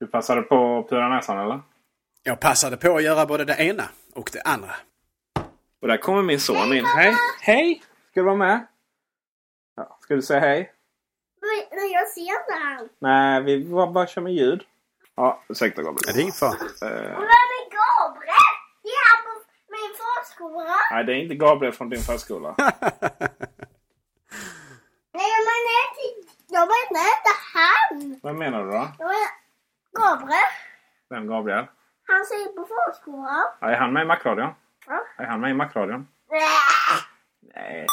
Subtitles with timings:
[0.00, 1.60] Du passade på att pura näsan eller?
[2.22, 4.74] Jag passade på att göra både det ena och det andra.
[5.82, 6.84] Och där kommer min son in.
[6.84, 7.14] Hej!
[7.40, 7.82] Hej!
[8.10, 8.66] Ska du vara med?
[9.76, 9.98] Ja.
[10.00, 10.72] Ska du säga hej?
[11.70, 12.88] Men jag ser inte han.
[12.98, 14.62] Nej, vi bara, bara kör med ljud.
[15.14, 15.98] Ja, ursäkta Gabriel.
[16.06, 16.56] Ja, det är ingen fara.
[16.80, 18.54] Vem är Gabriel?
[18.82, 19.30] Det är han på
[19.70, 20.76] min förskola.
[20.90, 22.54] nej, det är inte Gabriel från din förskola.
[25.18, 26.32] Nej, men det är inte...
[26.48, 28.20] Jag menar inte han.
[28.22, 28.88] Vem menar du då?
[28.98, 29.30] Jag menar
[29.92, 30.50] Gabriel.
[31.10, 31.66] Vem Gabriel?
[32.06, 33.44] Han ser på förskolan.
[33.60, 34.50] Ja, är han med i Macradion?
[34.86, 35.24] Ja.
[35.24, 36.06] Är han med i Macradion?
[36.30, 36.42] Nej.
[37.54, 37.86] Nej.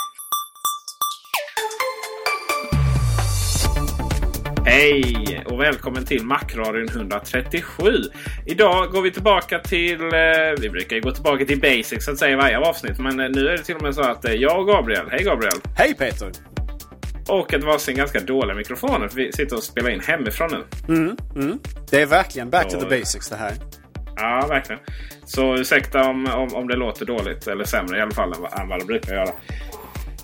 [4.66, 7.84] Hej och välkommen till Macradion 137.
[8.46, 10.02] Idag går vi tillbaka till...
[10.02, 10.10] Eh,
[10.62, 13.00] vi brukar ju gå tillbaka till basics så att säga i varje avsnitt.
[13.00, 15.24] Men eh, nu är det till och med så att eh, jag och Gabriel, hej
[15.24, 15.62] Gabriel!
[15.78, 16.53] Hej Peter!
[17.30, 20.94] Och ett varsin ganska dåliga mikrofoner för vi sitter och spelar in hemifrån nu.
[20.96, 21.60] Mm, mm.
[21.90, 23.54] Det är verkligen back to Så- the basics det här.
[24.16, 24.82] Ja, verkligen.
[25.26, 28.68] Så ursäkta om, om, om det låter dåligt eller sämre i alla fall än, än
[28.68, 29.30] vad det brukar göra.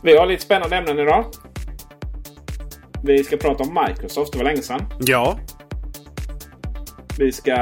[0.03, 1.25] Vi har lite spännande ämnen idag.
[3.03, 4.31] Vi ska prata om Microsoft.
[4.31, 4.85] Det var länge sedan.
[4.99, 5.39] Ja.
[7.17, 7.55] Vi ska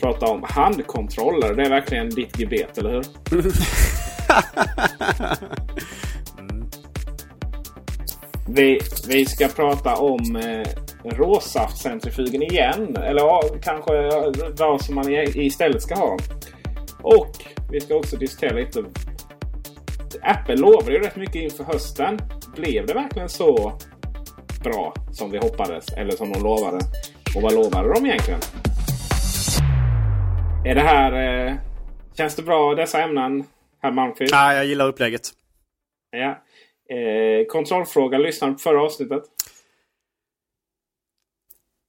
[0.00, 1.54] prata om handkontroller.
[1.54, 3.04] Det är verkligen ditt gebet, eller hur?
[8.48, 10.66] Vi, vi ska prata om eh,
[11.04, 12.96] råsaftcentrifugen igen.
[12.96, 16.16] Eller ja, kanske eh, vad som man i- istället ska ha.
[17.02, 17.30] Och
[17.70, 18.84] vi ska också diskutera lite.
[20.22, 22.18] Apple lovade ju rätt mycket inför hösten.
[22.56, 23.72] Blev det verkligen så
[24.64, 25.88] bra som vi hoppades?
[25.92, 26.78] Eller som de lovade?
[27.36, 28.40] Och vad lovade de egentligen?
[30.66, 31.12] Är det här...
[31.46, 31.54] Eh,
[32.16, 33.44] känns det bra dessa ämnen,
[33.82, 34.32] herr Malmqvist?
[34.32, 35.22] Ja, jag gillar upplägget.
[36.10, 36.38] Ja.
[36.88, 38.18] Eh, kontrollfråga.
[38.18, 39.22] Lyssnade du på förra avsnittet?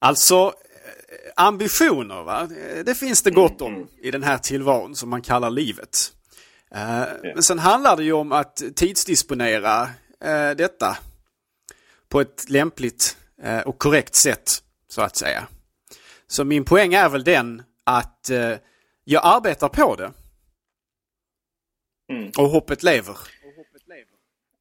[0.02, 2.50] Alltså, eh, ambitioner va?
[2.86, 6.14] Det finns det gott om i den här tillvaron som man kallar livet.
[6.72, 9.82] Eh, Men sen handlar det ju om att tidsdisponera
[10.22, 10.98] eh, detta
[12.10, 13.18] på ett lämpligt
[13.66, 15.48] och korrekt sätt, så att säga.
[16.28, 18.30] Så min poäng är väl den att
[19.04, 20.12] jag arbetar på det.
[22.12, 22.32] Mm.
[22.38, 23.18] Och hoppet lever.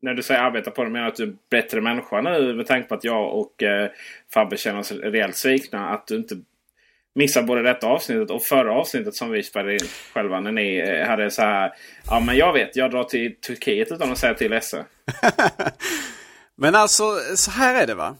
[0.05, 2.67] När du säger arbeta på det menar att du är en bättre människa nu med
[2.67, 3.91] tanke på att jag och eh,
[4.35, 5.89] Fabbe känner oss rejält svikna.
[5.89, 6.37] Att du inte
[7.15, 10.41] missar både detta avsnittet och förra avsnittet som vi spelade in själva.
[10.41, 11.73] När ni eh, hade så här.
[12.07, 14.85] Ja men jag vet, jag drar till Turkiet utan att säga till SE.
[16.57, 17.05] Men alltså,
[17.37, 18.17] så här är det va.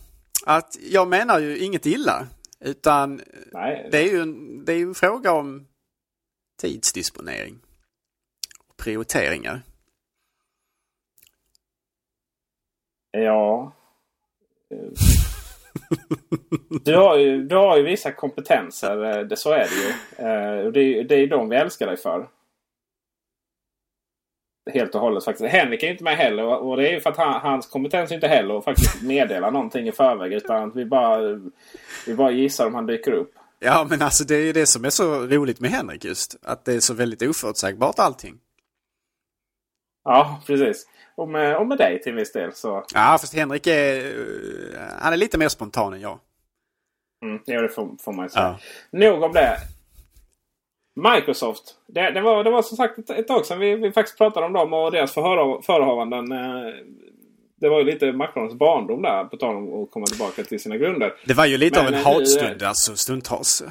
[0.47, 2.27] Att jag menar ju inget illa.
[2.61, 3.21] Utan
[3.53, 3.89] Nej.
[3.93, 5.67] det är ju en, det är en fråga om
[6.61, 7.59] tidsdisponering.
[8.69, 9.63] Och prioriteringar.
[13.17, 13.73] Ja.
[16.85, 19.05] Du har, ju, du har ju vissa kompetenser.
[19.19, 19.89] Eh, det, så är det ju.
[20.29, 22.29] Eh, det, är- det är ju de vi älskar dig för.
[24.73, 25.53] Helt och hållet faktiskt.
[25.53, 26.45] Henrik är ju inte med heller.
[26.45, 29.03] Och och det är ju för att han, hans kompetens är inte heller att faktiskt
[29.03, 30.33] meddela någonting i förväg.
[30.33, 31.41] Utan vi bara,
[32.07, 33.33] vi bara gissar om han dyker upp.
[33.59, 36.37] Ja men alltså det är ju det som är så roligt med Henrik just.
[36.43, 38.35] Att det är så väldigt oförutsägbart allting.
[40.05, 40.87] Ja, precis.
[41.15, 42.53] Och med, och med dig till viss del.
[42.53, 42.85] Så...
[42.95, 44.07] Ja, fast Henrik är,
[44.75, 46.19] eh, han är lite mer spontan än jag.
[47.25, 48.59] Mm, ja, det får, får man ju säga.
[48.91, 48.99] Ja.
[48.99, 49.57] Nog om det.
[50.97, 51.75] Microsoft.
[51.87, 54.47] Det, det, var, det var som sagt ett, ett tag sedan vi, vi faktiskt pratade
[54.47, 55.15] om dem och deras
[55.67, 56.33] förehavanden.
[56.33, 56.75] Eh,
[57.57, 60.77] det var ju lite Macrons barndom där på tal om att komma tillbaka till sina
[60.77, 61.15] grunder.
[61.25, 63.63] Det var ju lite Men, av en hatstund alltså stundtals.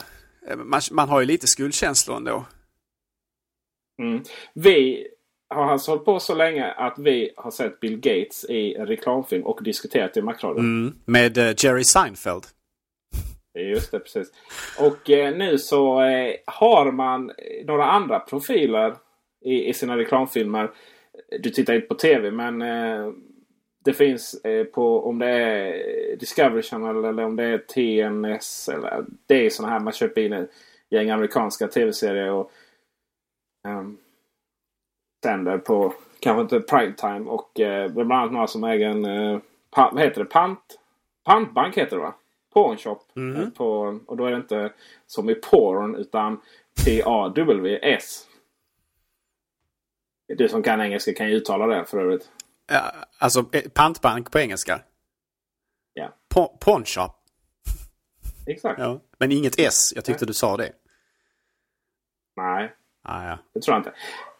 [0.58, 2.46] Man, man har ju lite skuldkänslor ändå.
[4.02, 4.24] Mm.
[4.54, 5.08] Vi
[5.54, 9.44] har alltså hållit på så länge att vi har sett Bill Gates i en reklamfilm
[9.44, 10.60] och diskuterat i Macradion.
[10.60, 10.96] Mm.
[11.06, 12.44] Med uh, Jerry Seinfeld.
[13.60, 14.32] Just det, precis.
[14.80, 17.32] Och eh, nu så eh, har man
[17.66, 18.96] några andra profiler
[19.42, 20.72] i, i, sina reklamfilmer.
[21.40, 23.12] Du tittar inte på tv men eh,
[23.86, 28.70] det finns eh, på om det är Discovery Channel eller om det är TNS.
[28.70, 30.50] Eller, det är sådana här man köper in ett
[30.90, 32.52] gäng amerikanska tv-serier och
[33.68, 33.98] um,
[35.24, 37.30] sänder på kanske inte primetime.
[37.30, 39.40] Och eh, bland annat några som äger en eh,
[39.76, 40.30] vad heter det?
[40.30, 40.80] Pant,
[41.24, 42.16] pantbank heter det va?
[42.54, 43.12] Pawnshop.
[43.16, 43.52] Mm.
[43.52, 44.74] På, och då är det inte
[45.08, 46.42] som i porn utan
[46.86, 48.28] P-A-W-S.
[50.28, 52.32] Du som kan engelska kan ju uttala det för övrigt.
[52.68, 54.80] Ja, alltså eh, pantbank på engelska?
[55.94, 56.14] Ja.
[56.60, 57.12] Pawnshop?
[58.48, 58.80] Exakt.
[58.80, 59.02] Ja.
[59.18, 59.94] Men inget S.
[59.96, 60.28] Jag tyckte Nej.
[60.28, 60.72] du sa det.
[62.36, 62.74] Nej.
[63.02, 63.38] Ah, ja.
[63.54, 63.94] Det tror jag inte.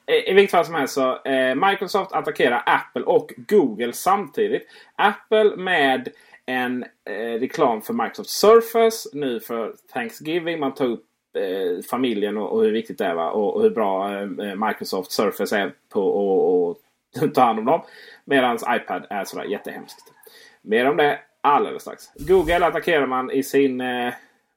[0.06, 4.68] Eh, I vilket fall som helst så eh, Microsoft attackerar Apple och Google samtidigt.
[4.96, 6.10] Apple med
[6.46, 10.60] en eh, reklam för Microsoft Surface nu för Thanksgiving.
[10.60, 11.06] Man tar upp
[11.38, 13.32] eh, familjen och, och, hur viktigt det är va?
[13.32, 16.78] Och, och hur bra eh, eh Microsoft Surface är på
[17.22, 17.82] att ta hand om dem.
[18.26, 20.14] Medan iPad är sådär jättehemskt.
[20.62, 22.04] Mer om det alldeles strax.
[22.16, 24.14] Google attackerar man i sin eh,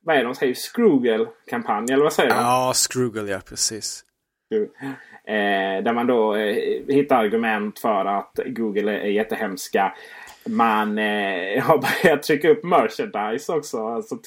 [0.07, 0.55] vad är det de säger?
[0.55, 2.37] Scroogle-kampanj eller vad säger de?
[2.37, 4.05] Ja, Scroogle ja, precis.
[5.25, 9.95] Eh, där man då eh, hittar argument för att Google är, jättehemska.
[10.47, 13.87] Man eh, har börjat trycka upp merchandise också.
[13.87, 14.19] Alltså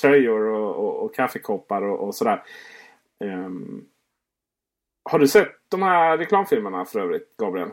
[0.00, 2.42] tröjor och, och, och kaffekoppar och, och sådär.
[3.24, 3.84] Um,
[5.10, 7.68] har du sett de här reklamfilmerna för övrigt, Gabriel?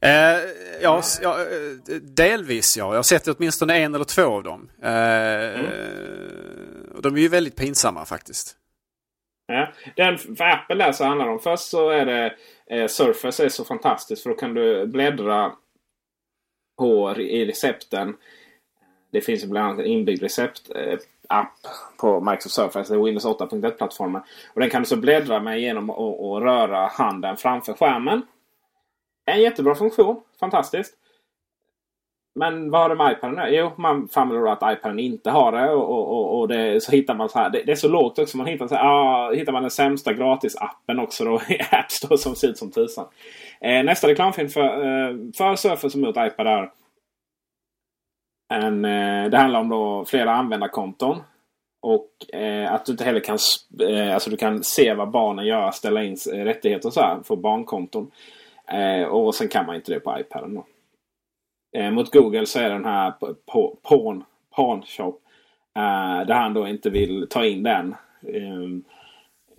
[0.00, 0.10] Eh,
[0.82, 1.38] ja, ja,
[2.02, 2.84] delvis ja.
[2.84, 4.70] Jag har sett åtminstone en eller två av dem.
[4.82, 5.66] Eh, mm.
[7.02, 8.56] De är ju väldigt pinsamma faktiskt.
[9.46, 9.68] Ja.
[9.96, 11.38] Den för Apple där så handlar det om.
[11.38, 12.34] Först så är det
[12.66, 15.52] eh, Surface är så fantastiskt för då kan du bläddra
[16.78, 18.16] på i recepten.
[19.10, 24.22] Det finns bland annat en inbyggd receptapp eh, på Microsoft Surface, Windows 8.1-plattformen.
[24.54, 28.22] Och Den kan du så bläddra med genom att röra handen framför skärmen.
[29.24, 30.22] En jättebra funktion.
[30.40, 30.94] Fantastiskt.
[32.38, 35.70] Men vad har det med iPaden Jo, man framhåller att iPaden inte har det.
[35.70, 37.50] Och, och, och det, så hittar man så här.
[37.50, 38.36] Det, det, är så lågt också.
[38.36, 42.18] Man hittar, så här, ah, hittar man den sämsta gratisappen också då i App Store
[42.18, 43.06] som ser ut som tusan.
[43.60, 46.70] Eh, nästa reklamfilm för, eh, för Surface mot iPad är
[48.48, 51.22] en, eh, det handlar om då flera användarkonton.
[51.82, 53.38] Och eh, att du inte heller kan,
[53.88, 57.36] eh, alltså du kan se vad barnen gör, ställa in rättigheter och så här för
[57.36, 58.10] barnkonton.
[58.68, 60.54] Eh, och sen kan man inte det på iPaden.
[60.54, 60.66] Då.
[61.72, 63.12] Eh, mot Google så är den här
[63.82, 64.24] Pawn,
[64.56, 65.20] Pawn Shop.
[65.76, 67.94] Eh, där han då inte vill ta in den.
[68.28, 68.62] Eh,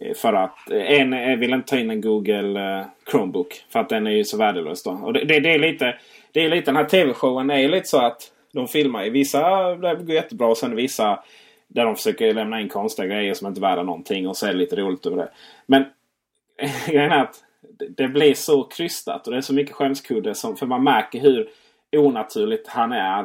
[0.07, 3.65] eh för att eh, en eh, vill inte ta in en Google eh, Chromebook.
[3.69, 4.92] För att den är ju så värdelös då.
[4.92, 5.95] Och det, det, det är lite,
[6.31, 9.76] det är lite den här tv-showen är ju lite så att de filmar i vissa
[9.76, 11.19] där det går jättebra och sen vissa
[11.68, 14.52] där de försöker lämna in konstiga grejer som inte är värda någonting och så är
[14.52, 15.30] det lite roligt över det.
[15.66, 15.85] Men
[16.87, 17.44] grejen är att
[17.90, 21.49] det blir så krystat och det är så mycket skämskudde som, för man märker hur
[21.97, 23.19] onaturligt han är.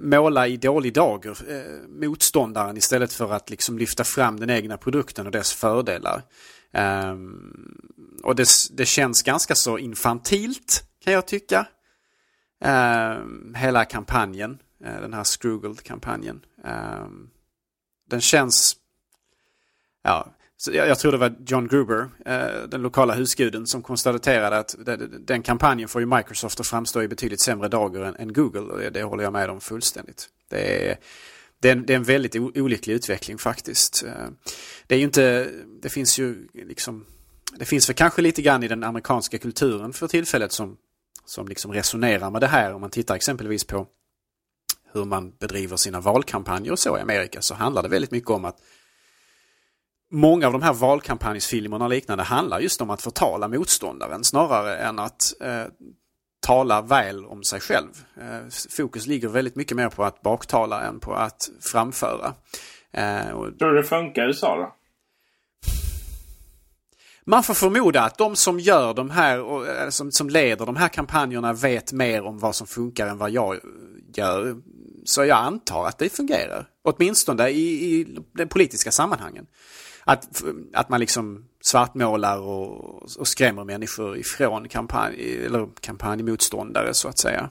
[0.03, 5.25] måla i dålig dager eh, motståndaren istället för att liksom lyfta fram den egna produkten
[5.25, 6.21] och dess fördelar.
[6.73, 7.77] Um,
[8.23, 11.67] och det, det känns ganska så infantilt kan jag tycka.
[12.65, 14.51] Um, hela kampanjen,
[14.85, 16.41] uh, den här Scroogled-kampanjen.
[16.63, 17.29] Um, ehm,
[18.09, 18.75] den känns,
[20.03, 20.34] ja,
[20.67, 25.25] jag, jag tror det var John Gruber, eh, den lokala husguden, som konstaterade att den,
[25.25, 28.61] den kampanjen får ju Microsoft att framstå i betydligt sämre dagar än, än Google.
[28.61, 30.29] Och det, det håller jag med om fullständigt.
[30.49, 30.97] Det är,
[31.59, 34.03] det är, en, det är en väldigt olycklig utveckling faktiskt.
[34.03, 34.27] Eh,
[34.87, 35.49] det är ju inte,
[35.81, 37.05] det finns ju liksom
[37.57, 40.77] det finns väl kanske lite grann i den amerikanska kulturen för tillfället som,
[41.25, 42.73] som liksom resonerar med det här.
[42.73, 43.87] Om man tittar exempelvis på
[44.93, 48.45] hur man bedriver sina valkampanjer och så i Amerika så handlar det väldigt mycket om
[48.45, 48.57] att
[50.11, 54.99] Många av de här valkampanjsfilmerna och liknande handlar just om att förtala motståndaren snarare än
[54.99, 55.63] att eh,
[56.45, 57.89] tala väl om sig själv.
[58.21, 62.33] Eh, fokus ligger väldigt mycket mer på att baktala än på att framföra.
[62.93, 63.59] Eh, och...
[63.59, 64.75] Tror du det funkar i USA då?
[67.27, 69.37] Man får förmoda att de som gör de här,
[69.83, 73.31] eh, som, som leder de här kampanjerna vet mer om vad som funkar än vad
[73.31, 73.59] jag
[74.15, 74.55] gör.
[75.05, 76.67] Så jag antar att det fungerar.
[76.83, 79.45] Åtminstone i, i de politiska sammanhangen.
[80.07, 80.43] Att,
[80.73, 87.49] att man liksom svartmålar och, och skrämmer människor ifrån kampanj, eller kampanjmotståndare så att säga.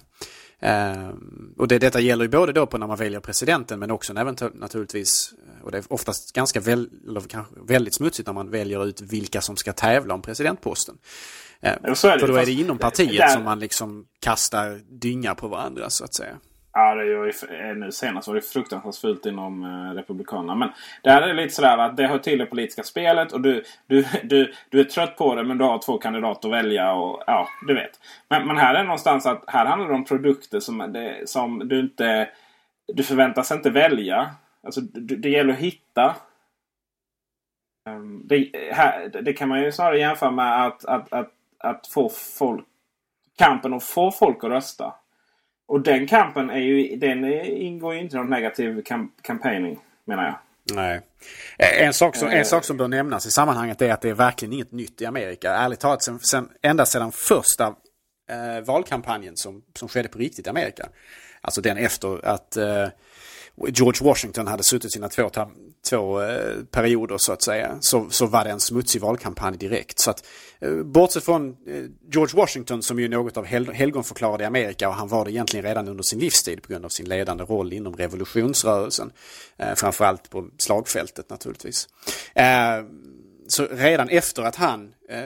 [0.62, 1.10] Uh,
[1.58, 5.34] och det, detta gäller ju både då på när man väljer presidenten men också naturligtvis,
[5.62, 6.90] och det är oftast ganska väl,
[7.68, 10.98] väldigt smutsigt när man väljer ut vilka som ska tävla om presidentposten.
[11.86, 13.28] Uh, för då är det inom partiet där...
[13.28, 16.36] som man liksom kastar dynga på varandra så att säga.
[16.76, 20.54] Ja, det ju, eh, nu senast var det fruktansvärt fult inom eh, Republikanerna.
[20.54, 20.68] Men
[21.02, 24.04] där är det lite sådär att det hör till det politiska spelet och du, du,
[24.22, 27.48] du, du är trött på det men du har två kandidater att välja och ja,
[27.66, 28.00] du vet.
[28.28, 31.68] Men, men här är det någonstans att här handlar det om produkter som, det, som
[31.68, 32.28] du inte...
[32.86, 34.30] Du förväntas inte välja.
[34.62, 36.14] Alltså det, det gäller att hitta.
[37.88, 42.08] Ehm, det, här, det kan man ju snarare jämföra med att, att, att, att få
[42.08, 42.66] folk...
[43.38, 44.94] Kampen att få folk att rösta.
[45.74, 50.24] Och den kampen är ju, den ingår ju inte i någon negativ kamp campaigning menar
[50.24, 50.38] jag.
[50.76, 51.00] Nej.
[51.58, 54.52] En sak, som, en sak som bör nämnas i sammanhanget är att det är verkligen
[54.52, 55.50] inget nytt i Amerika.
[55.50, 57.66] Ärligt talat, sen, sen, ända sedan första
[58.30, 60.88] eh, valkampanjen som, som skedde på riktigt i Amerika.
[61.40, 62.88] Alltså den efter att eh,
[63.56, 65.30] George Washington hade suttit sina två,
[65.90, 67.76] två eh, perioder så att säga.
[67.80, 69.98] Så, så var det en smutsig valkampanj direkt.
[69.98, 70.26] Så att,
[70.60, 74.88] eh, bortsett från eh, George Washington som ju är något av hel, helgonförklarad i Amerika
[74.88, 77.72] och han var det egentligen redan under sin livstid på grund av sin ledande roll
[77.72, 79.12] inom revolutionsrörelsen.
[79.56, 81.88] Eh, framförallt på slagfältet naturligtvis.
[82.34, 82.44] Eh,
[83.48, 85.24] så redan efter att han eh,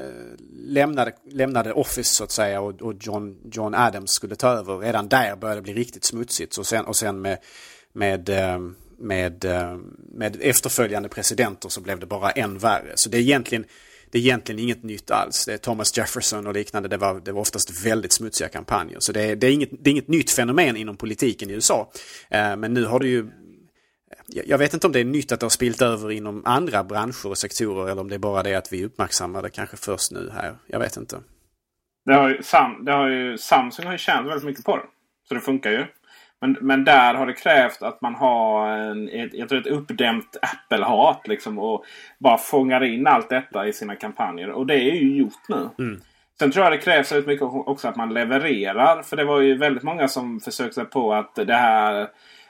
[0.52, 5.08] lämnade, lämnade Office så att säga och, och John, John Adams skulle ta över, redan
[5.08, 6.52] där började det bli riktigt smutsigt.
[6.52, 7.38] Så sen, och sen med
[7.92, 8.58] med, eh,
[8.98, 9.76] med, eh,
[10.12, 12.92] med efterföljande presidenter så blev det bara än värre.
[12.94, 13.64] Så det är egentligen,
[14.10, 15.44] det är egentligen inget nytt alls.
[15.46, 19.00] Det är Thomas Jefferson och liknande, det var, det var oftast väldigt smutsiga kampanjer.
[19.00, 21.90] Så det är, det är, inget, det är inget nytt fenomen inom politiken i USA.
[22.30, 23.30] Eh, men nu har det ju
[24.30, 27.26] jag vet inte om det är nytt att det har spilt över inom andra branscher
[27.26, 30.30] och sektorer eller om det är bara det att vi uppmärksammar det kanske först nu
[30.34, 30.54] här.
[30.66, 31.20] Jag vet inte.
[32.04, 34.82] Det har ju, Sam, det har ju, Samsung har ju tjänat väldigt mycket på det.
[35.28, 35.86] Så det funkar ju.
[36.40, 40.36] Men, men där har det krävt att man har en, ett, jag tror ett uppdämt
[40.42, 41.28] Apple-hat.
[41.28, 41.84] Liksom, och
[42.18, 44.50] bara fångar in allt detta i sina kampanjer.
[44.50, 45.68] Och det är ju gjort nu.
[45.78, 46.00] Mm.
[46.38, 49.02] Sen tror jag det krävs väldigt mycket också att man levererar.
[49.02, 52.08] För det var ju väldigt många som försökte på att det här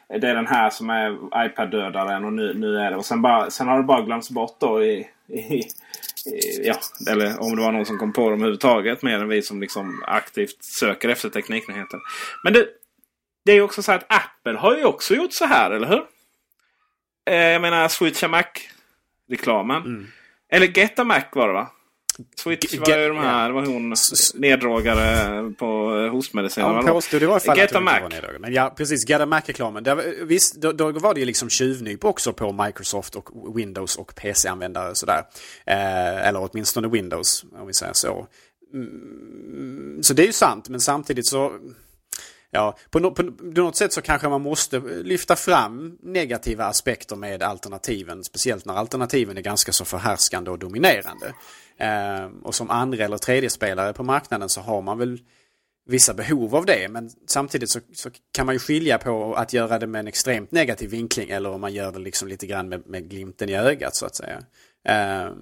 [0.08, 1.16] det är den här som är
[1.46, 2.96] iPad-dödaren och nu, nu är det.
[2.96, 5.64] Och sen, bara, sen har det bara glömts bort då i, i, i,
[6.62, 6.74] ja,
[7.10, 9.02] eller om det var någon som kom på dem överhuvudtaget.
[9.02, 11.98] Mer än vi som liksom aktivt söker efter tekniknyheter.
[12.44, 12.66] Men det,
[13.48, 16.02] det är också så att Apple har ju också gjort så här, eller hur?
[17.30, 19.82] Eh, jag menar Switcha Mac-reklamen.
[19.82, 20.06] Mm.
[20.52, 21.70] Eller Get a Mac var det va?
[22.36, 23.94] Switch var ju de här, var hon
[24.34, 26.64] neddragare på hostmedicin.
[26.64, 28.00] Ja, hon påstod i varje fall Get att hon Mac.
[28.04, 29.08] inte var Men ja, precis.
[29.08, 29.84] Get a Mac-reklamen.
[30.22, 34.94] Visst, då, då, var det ju liksom tjuvnyp också på Microsoft och Windows och PC-användare
[34.94, 35.22] sådär.
[35.66, 38.26] Eh, eller åtminstone Windows, om vi säger så.
[38.74, 41.52] Mm, så det är ju sant, men samtidigt så
[42.50, 47.16] Ja, på, no, på, något sätt så kanske man måste eh, lyfta fram negativa aspekter
[47.16, 48.24] med alternativen.
[48.24, 51.34] Speciellt när alternativen är ganska så förhärskande och dominerande.
[51.76, 55.20] Eh, och som andra eller tredje spelare på marknaden så har man väl
[55.88, 56.88] vissa behov av det.
[56.88, 60.52] Men samtidigt så, så, kan man ju skilja på att göra det med en extremt
[60.52, 63.96] negativ vinkling eller om man gör det liksom lite grann med, med glimten i ögat
[63.96, 64.38] så att säga.
[64.88, 65.32] Uh,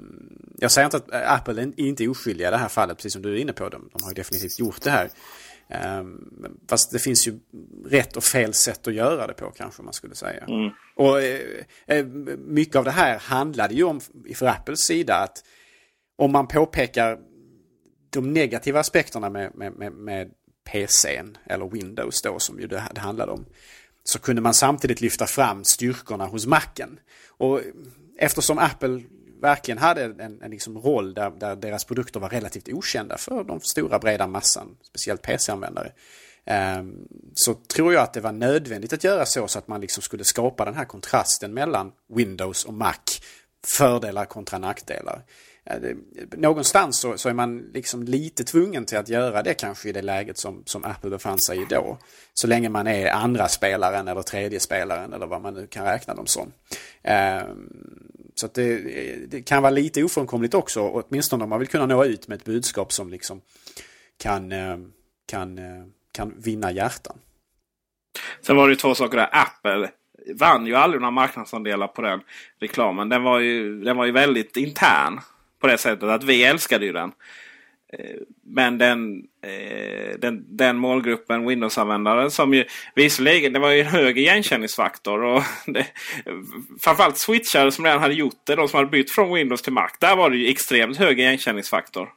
[0.58, 3.22] jag säger inte att eh, Apple är inte oskyldiga i det här fallet, precis som
[3.22, 3.68] du är inne på.
[3.68, 5.10] De, de har definitivt gjort det här.
[5.68, 7.38] Um, fast det finns ju
[7.86, 10.44] rätt och fel sätt att göra det på kanske man skulle säga.
[10.44, 10.70] Mm.
[10.96, 11.40] Och eh,
[11.86, 12.06] eh
[12.38, 14.00] mycket av det här handlade ju om,
[14.34, 15.44] för Apples sida, att
[16.16, 17.18] om man påpekar
[18.10, 20.30] de negativa aspekterna med, med, med, med
[20.64, 23.46] PCn, eller Windows då som ju det, det handlade om,
[24.04, 26.98] så kunde man samtidigt lyfta fram styrkorna hos Macen.
[27.28, 27.60] Och
[28.18, 29.02] eftersom Apple
[29.40, 33.60] verkligen hade en, en liksom roll där, där, deras produkter var relativt okända för de
[33.60, 35.86] stora breda massan, speciellt PC-användare.
[35.86, 39.80] Um, ehm, så tror jag att det var nödvändigt att göra så så att man
[39.80, 42.94] liksom skulle skapa den här kontrasten mellan Windows och Mac.
[43.66, 45.22] Fördelar kontra nackdelar.
[45.64, 46.04] Ehm,
[46.36, 50.02] någonstans så, så, är man liksom lite tvungen till att göra det kanske i det
[50.02, 51.98] läget som, som Apple befann sig i då.
[52.34, 56.14] Så länge man är andra spelaren eller tredje spelaren eller vad man nu kan räkna
[56.14, 56.52] dem som.
[57.04, 58.76] Um, så det,
[59.30, 62.44] det, kan vara lite ofrånkomligt också, åtminstone om man vill kunna nå ut med ett
[62.44, 63.40] budskap som liksom
[64.22, 64.76] kan, eh,
[65.26, 67.18] kan, eh, kan vinna hjärtan.
[68.40, 69.28] Sen var det ju två saker där.
[69.32, 69.90] Apple
[70.34, 72.20] vann ju aldrig några marknadsandelar på den
[72.60, 73.08] reklamen.
[73.08, 75.20] Den var ju, den var ju väldigt intern.
[75.60, 77.12] På det sättet att vi älskade ju den.
[77.92, 82.64] Eh, men den, eh, den, den målgruppen Windows-användare som ju
[82.94, 85.24] visserligen det var ju en hög igenkänningsfaktor.
[85.24, 85.86] Och det,
[86.80, 88.54] framförallt switchare som redan hade gjort det.
[88.54, 89.88] De som hade bytt från Windows till Mac.
[90.00, 92.08] Där var det ju extremt hög igenkänningsfaktor.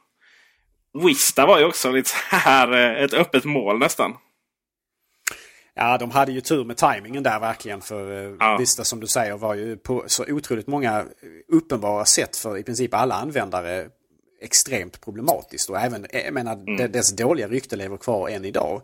[1.04, 4.16] Vista var ju också lite så här eh, ett öppet mål nästan.
[5.74, 7.80] Ja, de hade ju tur med tajmingen där verkligen.
[7.80, 8.56] För ja.
[8.56, 11.04] Vista som du säger var ju på så otroligt många
[11.48, 13.88] uppenbara sätt för i princip alla användare
[14.40, 15.70] extremt problematiskt.
[15.70, 16.92] Och även, jag menar, mm.
[16.92, 18.82] dess dåliga rykte lever kvar än idag.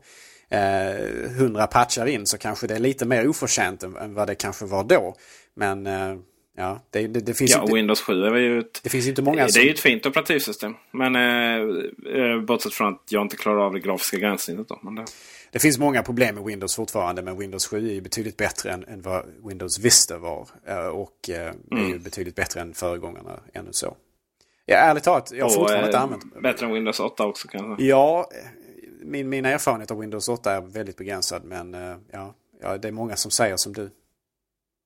[0.48, 4.34] Eh, 100 patchar in så kanske det är lite mer oförtjänt än, än vad det
[4.34, 5.16] kanske var då.
[5.54, 6.16] Men eh,
[6.56, 7.74] ja, det, det, det finns ja, inte...
[7.74, 9.60] Windows 7 är ju ett, det finns inte många som...
[9.60, 10.74] Det är ju ett fint operativsystem.
[10.90, 14.68] Men eh, eh, bortsett från att jag inte klarar av det grafiska gränssnittet.
[14.68, 15.04] Då, men det...
[15.50, 17.22] det finns många problem med Windows fortfarande.
[17.22, 20.48] Men Windows 7 är ju betydligt bättre än, än vad Windows Vista var.
[20.66, 21.84] Eh, och eh, mm.
[21.84, 23.96] är ju betydligt bättre än föregångarna ännu så.
[24.66, 27.84] Ja, ärligt talat, jag har fortfarande inte använt Bättre än Windows 8 också kanske?
[27.84, 28.28] Ja,
[29.00, 31.44] min, min erfarenhet av Windows 8 är väldigt begränsad.
[31.44, 33.90] Men eh, ja, ja, det är många som säger som du.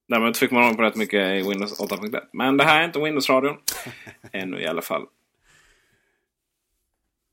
[0.08, 2.20] Därmed fick man på rätt mycket i Windows 8.1.
[2.32, 3.56] Men det här är inte Windows-radion.
[4.32, 5.06] Ännu i alla fall.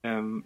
[0.03, 0.43] Um,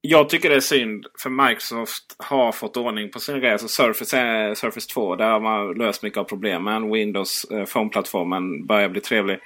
[0.00, 3.52] jag tycker det är synd för Microsoft har fått ordning på sin grej.
[3.52, 6.92] Alltså Surface, är, Surface 2 där har man löst mycket av problemen.
[6.92, 9.38] Windows eh, Phone-plattformen börjar bli trevlig.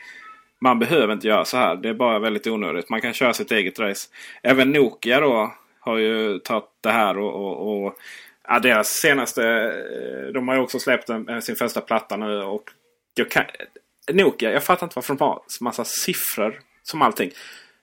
[0.66, 1.76] Man behöver inte göra så här.
[1.76, 2.90] Det är bara väldigt onödigt.
[2.90, 4.09] Man kan köra sitt eget race.
[4.42, 7.94] Även Nokia då har ju tagit det här och, och, och
[8.48, 9.44] ja, deras senaste...
[9.44, 12.42] Eh, de har ju också släppt en, eh, sin första platta nu.
[12.42, 12.62] Och
[13.14, 13.44] jag kan,
[14.12, 17.31] Nokia, jag fattar inte varför de har massa siffror som allting.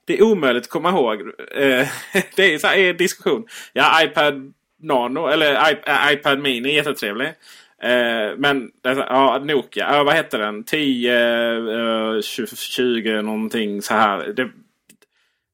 [0.06, 1.22] Det är omöjligt att komma ihåg.
[1.56, 1.88] Eh,
[2.36, 3.48] det är så här, en diskussion.
[3.74, 5.72] Ja, iPad Nano eller
[6.14, 7.34] iPad Mini är jättetrevlig.
[7.84, 10.64] Eh, men alltså, ja, Nokia, ja, vad hette den?
[10.64, 14.34] 10, eh, 20, 20 någonting så här.
[14.36, 14.50] Det,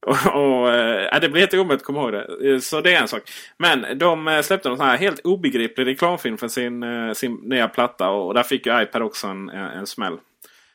[0.06, 2.50] och, och eh, det blir helt omöjligt att komma ihåg det.
[2.50, 3.22] Eh, så det är en sak.
[3.56, 7.68] Men de eh, släppte en sån här helt obegriplig reklamfilm för sin, eh, sin nya
[7.68, 8.08] platta.
[8.10, 10.18] Och där fick ju iPad också en, en smäll.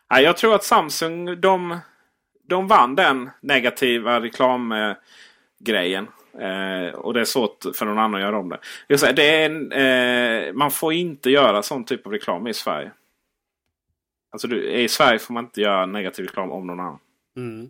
[0.10, 1.80] Jag tror att Samsung de,
[2.50, 6.08] de vann den negativa reklamgrejen.
[6.40, 8.60] Eh, och det är svårt för någon annan att göra om det.
[8.88, 12.54] Jag säger, det är en, eh, man får inte göra sån typ av reklam i
[12.54, 12.92] Sverige.
[14.32, 17.00] Alltså du, i Sverige får man inte göra negativ reklam om någon annan.
[17.38, 17.70] Mm.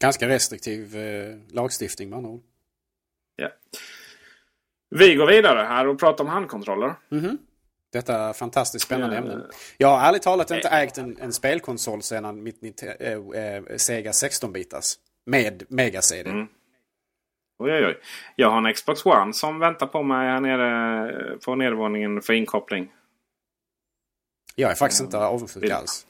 [0.00, 2.42] Ganska restriktiv eh, lagstiftning andra ord.
[3.36, 3.48] Ja.
[4.90, 6.94] Vi går vidare här och pratar om handkontroller.
[7.10, 7.38] Mm -hmm.
[7.92, 9.30] Detta fantastiskt spännande mm.
[9.30, 9.44] ämne.
[9.78, 14.98] Jag har ärligt talat inte ägt en, en spelkonsol sedan mitt, äh, Sega 16-bitars.
[15.24, 16.30] Med Mega-CD.
[16.30, 16.48] Mm.
[17.62, 17.98] Oj, oj, oj.
[18.36, 22.88] Jag har en Xbox One som väntar på mig här nere på nedervåningen för inkoppling.
[24.54, 26.06] Jag är faktiskt inte avundsjuk alls.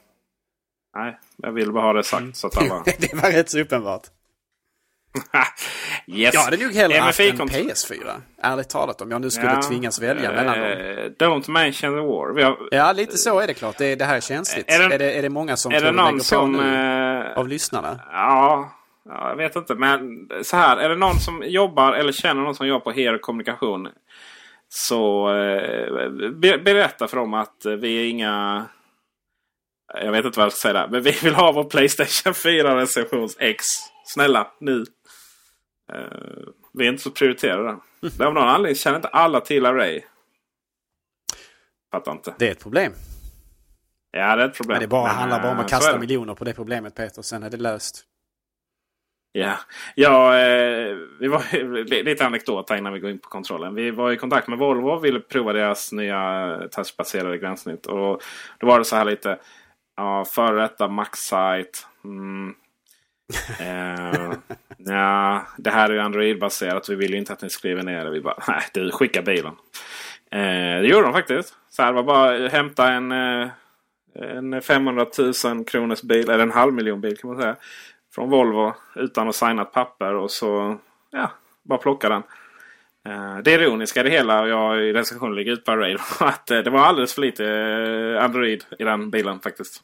[0.96, 2.82] Nej, jag vill bara ha det sagt så att alla...
[2.98, 4.02] det var rätt så uppenbart.
[6.06, 6.34] yes.
[6.34, 8.20] Jag hade nog hellre haft en PS4.
[8.42, 10.68] Ärligt talat om jag nu skulle ja, tvingas välja mellan dem.
[11.18, 12.42] Don't mention the war.
[12.42, 13.78] Har, ja, lite så är det klart.
[13.78, 14.70] Det, det här är känsligt.
[14.70, 17.38] Är det, är det, är det många som är det någon som, på nu, uh,
[17.38, 18.00] av lyssnarna?
[18.12, 18.70] Ja,
[19.04, 20.76] Ja, jag vet inte, men så här.
[20.76, 23.88] Är det någon som jobbar eller känner någon som jobbar på HR kommunikation.
[24.68, 26.10] Så eh,
[26.58, 28.64] berätta för dem att vi är inga...
[29.94, 30.88] Jag vet inte vad jag ska säga där.
[30.88, 33.64] Men vi vill ha vår Playstation 4 recensions X.
[34.04, 34.84] Snälla, nu.
[35.92, 35.98] Eh,
[36.72, 37.68] vi är inte så prioriterade.
[37.68, 37.80] Mm.
[38.18, 40.00] Men av någon anledning känner inte alla till Array.
[41.92, 42.34] Fattar inte.
[42.38, 42.92] Det är ett problem.
[44.10, 44.74] Ja, det är ett problem.
[44.74, 47.22] Men det bara, handlar bara om att kasta miljoner på det problemet Peter.
[47.22, 48.06] Sen är det löst.
[49.34, 49.58] Ja,
[49.94, 51.42] ja eh, vi var
[52.04, 53.74] lite anekdot innan vi går in på kontrollen.
[53.74, 57.86] Vi var i kontakt med Volvo och ville prova deras nya touchbaserade gränssnitt.
[57.86, 58.22] Och
[58.58, 59.38] då var det så här lite.
[59.96, 61.78] Ja, före detta Maxite.
[62.04, 62.54] Mm,
[63.60, 64.32] uh,
[64.76, 66.88] ja, det här är ju Android-baserat.
[66.88, 68.10] Vi vill ju inte att ni skriver ner det.
[68.10, 69.52] Vi bara, nej du skicka bilen.
[70.34, 71.54] Uh, det gjorde de faktiskt.
[71.70, 73.48] Så här var bara hämta en, uh,
[74.14, 75.06] en 500
[75.44, 77.56] 000 kronors bil, eller en halv miljon bil kan man säga.
[78.14, 80.78] Från Volvo utan att signa ett papper och så
[81.10, 81.30] ja,
[81.62, 82.22] bara plocka den.
[83.06, 86.50] Eh, det ironiska i det hela, och jag i recensionen ligger ut på Rail, att
[86.50, 89.82] eh, det var alldeles för lite eh, Android i den bilen faktiskt.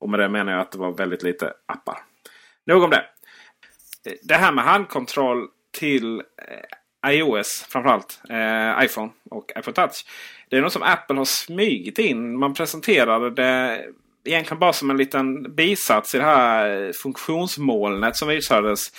[0.00, 1.98] Och med det menar jag att det var väldigt lite appar.
[2.66, 3.04] Nog om det.
[4.22, 6.22] Det här med handkontroll till
[7.06, 8.20] iOS framförallt.
[8.82, 10.04] iPhone och iPhone Touch.
[10.48, 12.38] Det är något som Apple har smygit in.
[12.38, 13.84] Man presenterade det
[14.24, 18.92] egentligen bara som en liten bisats i det här funktionsmolnet som visades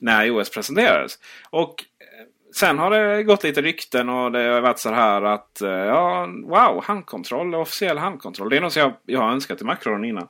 [0.00, 1.18] när iOS presenterades.
[1.50, 5.60] Och eh, Sen har det gått lite rykten och det har varit så här att
[5.60, 8.50] eh, ja, wow, handkontroll, officiell handkontroll.
[8.50, 10.28] Det är något som jag, jag har önskat i Macron innan.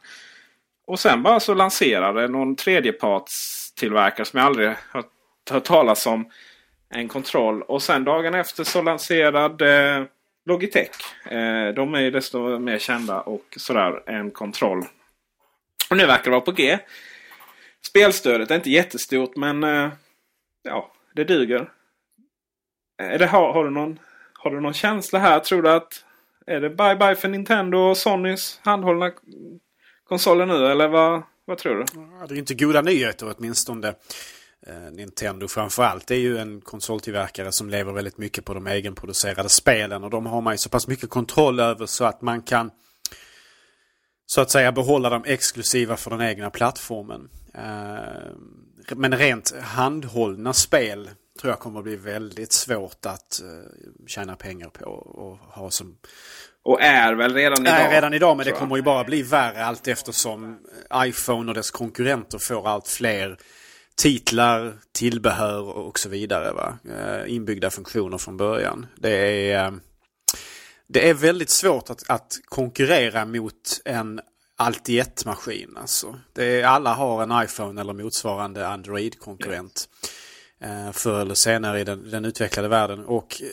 [0.86, 5.04] Och sen bara så lanserade någon tredjepartstillverkare som jag aldrig har
[5.50, 6.30] hört talas om
[6.90, 7.62] en kontroll.
[7.62, 10.04] Och sen dagen efter så lanserade eh,
[10.46, 10.90] Logitech.
[11.32, 14.84] Eh, de är ju desto mer kända och sådär än kontroll.
[15.90, 16.78] Och nu verkar det vara på G.
[17.86, 19.90] Spelstödet är inte jättestort men eh,
[20.62, 21.70] ja, det duger.
[23.02, 23.98] Är det, har, har, du någon,
[24.34, 25.40] har du någon känsla här?
[25.40, 26.04] Tror du att
[26.46, 29.12] är det bye bye för Nintendo och Sonys handhållna
[30.08, 30.66] konsoler nu?
[30.66, 31.84] Eller vad, vad tror du?
[32.20, 33.94] Ja, det är inte goda nyheter åtminstone.
[34.66, 40.04] Eh, Nintendo framförallt är ju en konsoltillverkare som lever väldigt mycket på de egenproducerade spelen.
[40.04, 42.70] Och de har man ju så pass mycket kontroll över så att man kan
[44.26, 47.28] så att säga behålla dem exklusiva för den egna plattformen.
[47.54, 54.36] Eh, men rent handhållna spel tror jag kommer att bli väldigt svårt att uh, tjäna
[54.36, 55.96] pengar på och ha som...
[56.64, 57.80] Och är väl redan idag?
[57.80, 60.58] Är redan idag men det kommer ju bara bli värre allt eftersom
[60.94, 63.38] iPhone och dess konkurrenter får allt fler
[63.96, 66.52] titlar, tillbehör och så vidare.
[66.52, 66.78] Va?
[66.88, 68.86] Uh, inbyggda funktioner från början.
[68.96, 69.10] Det
[69.50, 69.78] är, uh,
[70.86, 74.20] det är väldigt svårt att, att konkurrera mot en
[74.56, 75.76] allt i ett-maskin.
[75.76, 76.18] Alltså.
[76.64, 79.88] alla har en iPhone eller motsvarande Android-konkurrent.
[80.02, 80.10] Yes.
[80.64, 83.04] Eh, förr eller senare i den, den utvecklade världen.
[83.04, 83.48] Och eh,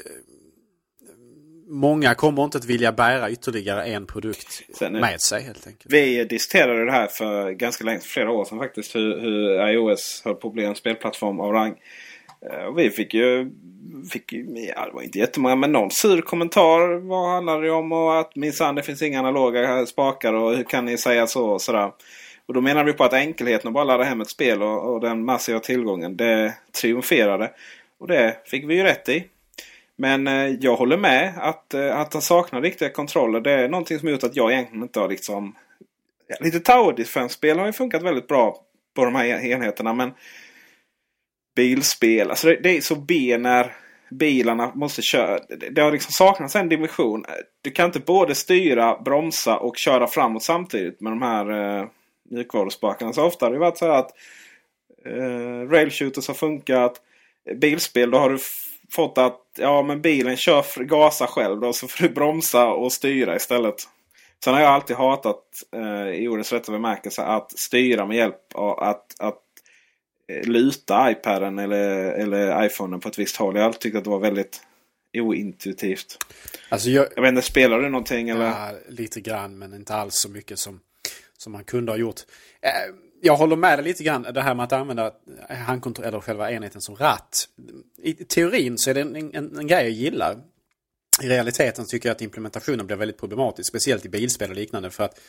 [1.71, 5.93] många kommer inte att vilja bära ytterligare en produkt Sen, med sig helt enkelt.
[5.93, 8.95] Vi diskuterade det här för ganska länge, flera år sedan faktiskt.
[8.95, 11.75] Hur, hur iOS höll på att bli en spelplattform av rang.
[12.51, 13.51] Eh, och vi fick ju,
[14.11, 14.33] fick,
[14.75, 17.07] ja, det var inte jättemånga, men någon sur kommentar.
[17.07, 17.91] Vad handlar det om?
[17.91, 21.45] Och att minsann det finns inga analoga spakar och hur kan ni säga så?
[21.45, 21.91] Och sådär.
[22.45, 25.01] Och då menar vi på att enkelheten att bara ladda hem ett spel och, och
[25.01, 27.51] den massiva tillgången det triumferade.
[27.99, 29.23] Och det fick vi ju rätt i.
[30.01, 33.41] Men eh, jag håller med att, eh, att han saknar riktiga kontroller.
[33.41, 35.55] Det är någonting som gjort att jag egentligen inte har liksom...
[36.27, 38.57] Ja, lite Tower Defense-spel har ju funkat väldigt bra
[38.95, 39.93] på de här enheterna.
[39.93, 40.11] Men
[41.55, 43.75] bilspel, alltså det, det är så B när
[44.09, 45.39] bilarna måste köra.
[45.49, 47.25] Det, det har liksom saknats en dimension.
[47.61, 51.87] Du kan inte både styra, bromsa och köra framåt samtidigt med de här eh,
[52.29, 53.13] mjukvaruspakarna.
[53.13, 54.11] Så ofta har det varit så att
[55.05, 57.01] eh, railshooters har funkat.
[57.55, 58.37] Bilspel då har du
[58.91, 63.35] fått att ja men bilen kör gasa själv då så får du bromsa och styra
[63.35, 63.75] istället.
[64.43, 65.43] Sen har jag alltid hatat
[65.75, 69.41] eh, i ordets rätta bemärkelse att styra med hjälp av att, att
[70.27, 73.55] eh, luta iPaden eller, eller iPhonen på ett visst håll.
[73.55, 74.61] Jag har alltid tyckt att det var väldigt
[75.17, 76.17] ointuitivt.
[76.69, 78.45] Alltså jag, jag vet inte, spelar du någonting eller?
[78.45, 80.79] Ja, lite grann men inte alls så mycket som
[81.41, 82.19] som man kunde ha gjort.
[82.61, 85.11] Eh, jag håller med dig lite grann det här med att använda
[85.49, 87.47] handkontroll, eller själva enheten som ratt.
[88.03, 90.37] I teorin så är det en, en, en grej jag gillar.
[91.23, 94.89] I realiteten tycker jag att implementationen blir väldigt problematisk, speciellt i bilspel och liknande.
[94.89, 95.19] För att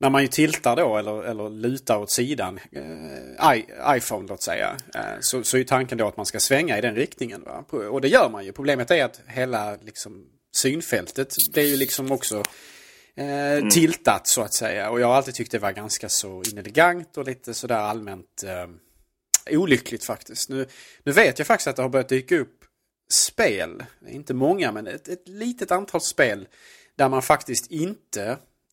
[0.00, 5.00] när man ju tiltar då eller, eller lutar åt sidan, eh, iPhone låt säga, eh,
[5.20, 7.42] så, så är tanken då att man ska svänga i den riktningen.
[7.42, 7.64] Va?
[7.70, 8.52] Och det gör man ju.
[8.52, 10.24] Problemet är att hela liksom,
[10.56, 12.44] synfältet, det är ju liksom också
[13.18, 13.70] mm.
[13.70, 14.90] tiltat så att säga.
[14.90, 18.66] Och jag har alltid tyckt det var ganska så inelegant och lite sådär allmänt eh,
[19.58, 20.48] olyckligt faktiskt.
[20.48, 20.66] Nu,
[21.02, 22.64] nu vet jag faktiskt att det har börjat dyka upp
[23.10, 26.48] spel, inte många men ett, ett litet antal spel
[26.96, 28.22] där man faktiskt inte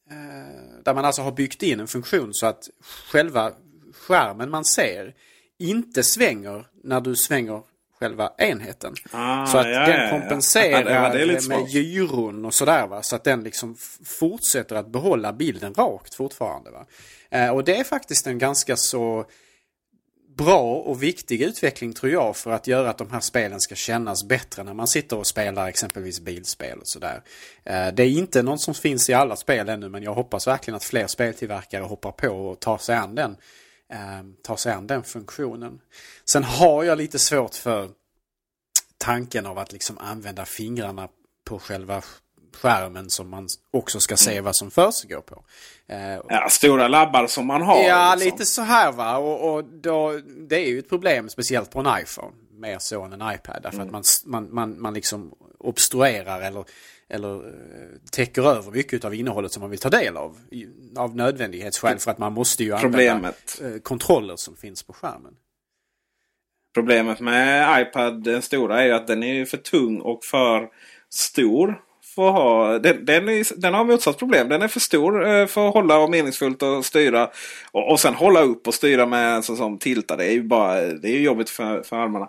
[0.10, 2.70] eh, där man alltså har byggt in en funktion så att
[3.12, 3.54] själva
[3.94, 5.16] skärmen man ser
[5.58, 7.64] inte svänger när du svänger
[8.00, 8.94] själva enheten.
[9.12, 12.88] Ah, så att ja, den kompenserar ja, med gyron och sådär.
[12.88, 13.04] Va?
[13.04, 13.76] Så att den liksom
[14.20, 16.72] fortsätter att behålla bilden rakt fortfarande.
[16.72, 16.86] Va?
[17.30, 19.26] Eh, och det är faktiskt en ganska så
[20.38, 24.24] bra och viktig utveckling tror jag för att göra att de här spelen ska kännas
[24.24, 27.22] bättre när man sitter och spelar exempelvis bilspel och sådär.
[27.64, 30.76] Eh, det är inte någon som finns i alla spel ännu men jag hoppas verkligen
[30.76, 33.38] att fler speltillverkare hoppar på och tar sig an den
[33.92, 35.82] eh, ta sig an den funktionen.
[36.26, 37.90] Sen har jag lite svårt för
[38.98, 41.08] tanken av att liksom använda fingrarna
[41.44, 42.04] på själva
[42.56, 45.44] skärmen som man också ska se vad som försiggår på.
[45.88, 47.84] Eh, ja, stora labbar som man har.
[47.84, 48.32] Ja, liksom.
[48.32, 49.18] lite så här va.
[49.18, 50.20] Och, och då,
[50.50, 52.32] det är ju ett problem speciellt på en iPhone.
[52.52, 53.60] Mer så än en iPad.
[53.64, 53.88] Därför mm.
[53.88, 56.66] att man, man, man, man liksom obstruerar eller,
[57.10, 60.38] eller eh, täcker över mycket av innehållet som man vill ta del av.
[60.98, 63.60] Av nödvändighetsskäl för att man måste ju Problemet.
[63.60, 65.34] använda eh, kontroller som finns på skärmen.
[66.74, 70.70] Problemet med iPad den stora är att den är för tung och för
[71.10, 71.82] stor
[72.16, 74.50] för ha, den, den, är, den har motsatt problem.
[74.50, 77.30] Den är för stor eh, för att hålla och meningsfullt och styra.
[77.72, 80.16] Och, och sen hålla upp och styra med så som tilta.
[80.16, 82.28] Det är ju bara, det är jobbigt för, för armarna.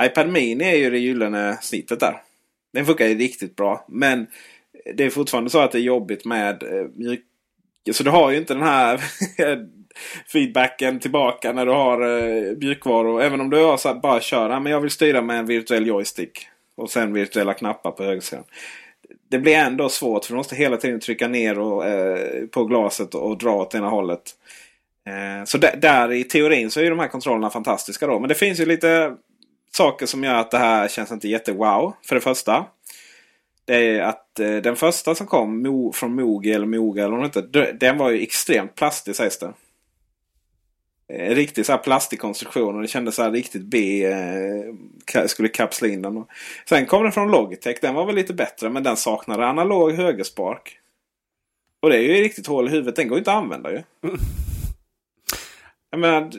[0.00, 2.22] iPad Mini är ju det gyllene snittet där.
[2.72, 3.84] Den funkar ju riktigt bra.
[3.88, 4.26] Men
[4.94, 7.24] det är fortfarande så att det är jobbigt med eh, mjuk...
[7.92, 9.00] Så du har ju inte den här
[10.32, 13.22] feedbacken tillbaka när du har eh, mjukvaror.
[13.22, 15.86] Även om du har så här, bara kör, men jag vill styra med en virtuell
[15.86, 16.48] joystick.
[16.76, 18.44] Och sen virtuella knappar på högersidan
[19.30, 23.14] det blir ändå svårt för du måste hela tiden trycka ner och, eh, på glaset
[23.14, 24.22] och dra åt ena hållet.
[25.06, 28.20] Eh, så där i teorin så är de här kontrollerna fantastiska då.
[28.20, 29.14] Men det finns ju lite
[29.78, 31.92] saker som gör att det här känns inte jätte-wow.
[32.02, 32.66] För det första.
[33.64, 37.72] Det är att eh, den första som kom Mo, från Mogi eller Moga eller inte.
[37.72, 39.52] Den var ju extremt plastig sägs det.
[41.12, 44.04] En riktig så här plastig konstruktion och det kändes så här riktigt B.
[44.04, 46.24] Eh, skulle kapsla in den.
[46.68, 47.78] Sen kom den från Logitech.
[47.82, 50.78] Den var väl lite bättre men den saknade analog högerspark.
[51.80, 52.96] Och det är ju riktigt hål i huvudet.
[52.96, 53.82] Den går inte att använda ju.
[55.90, 56.30] Jag menar,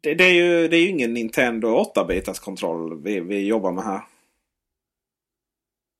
[0.00, 3.84] det, det, är ju, det är ju ingen Nintendo 8-bitars kontroll vi, vi jobbar med
[3.84, 4.00] här.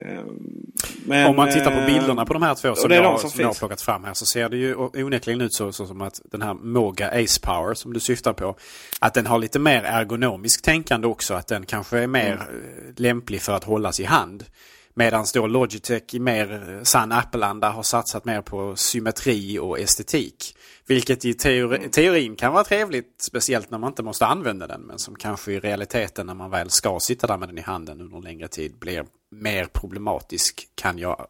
[0.04, 0.72] Ehm,
[1.06, 3.40] men, Om man tittar på eh, bilderna på de här två som, jag, som, som
[3.40, 6.20] jag har plockat fram här så ser det ju onekligen ut så, så som att
[6.24, 8.56] den här Moga Ace Power som du syftar på.
[9.00, 11.34] Att den har lite mer ergonomisk tänkande också.
[11.34, 12.42] Att den kanske är mer mm.
[12.42, 14.44] Eh, lämplig för att hållas i hand.
[14.94, 20.56] Medan då Logitech i mer eh, sann Apple-anda har satsat mer på symmetri och estetik.
[20.86, 21.90] Vilket i teori, mm.
[21.90, 24.80] teorin kan vara trevligt, speciellt när man inte måste använda den.
[24.80, 28.00] Men som kanske i realiteten när man väl ska sitta där med den i handen
[28.00, 31.26] under en längre tid blir mer problematisk kan jag,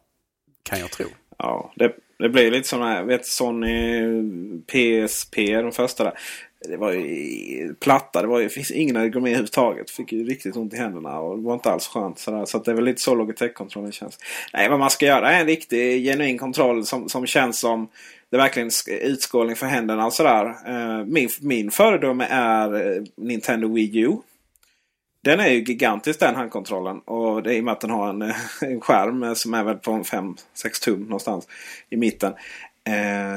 [0.63, 1.05] kan jag tro.
[1.37, 4.11] Ja, det, det blir lite som här, vet Sony
[4.67, 6.13] PSP, de första där.
[6.69, 9.91] Det var ju platta, det, var ju, det finns ingen ergonomi överhuvudtaget.
[9.91, 12.19] Fick ju riktigt ont i händerna och det var inte alls skönt.
[12.19, 12.45] Sådär.
[12.45, 14.19] Så det är väl lite så Logitech-kontrollen känns.
[14.53, 17.87] Nej, vad man ska göra är en riktig genuin kontroll som, som känns som
[18.31, 20.45] det är verkligen utskålning för händerna och sådär.
[20.45, 24.17] Eh, min, min föredöme är eh, Nintendo Wii U.
[25.23, 26.99] Den är ju gigantisk den handkontrollen.
[26.99, 29.63] Och det är i och med att den har en, eh, en skärm som är
[29.63, 30.35] väl på 5-6
[30.83, 31.47] tum någonstans
[31.89, 32.33] i mitten.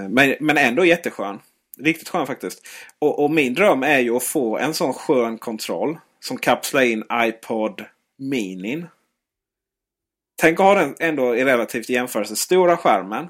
[0.09, 1.39] Men, men ändå jätteskön.
[1.79, 2.67] Riktigt skön faktiskt.
[2.99, 7.05] Och, och, min dröm är ju att få en sån skön kontroll som kapslar in
[7.13, 7.85] iPod
[8.19, 8.87] Minin.
[10.41, 13.29] Tänk att ha den ändå i relativt jämförelse stora skärmen.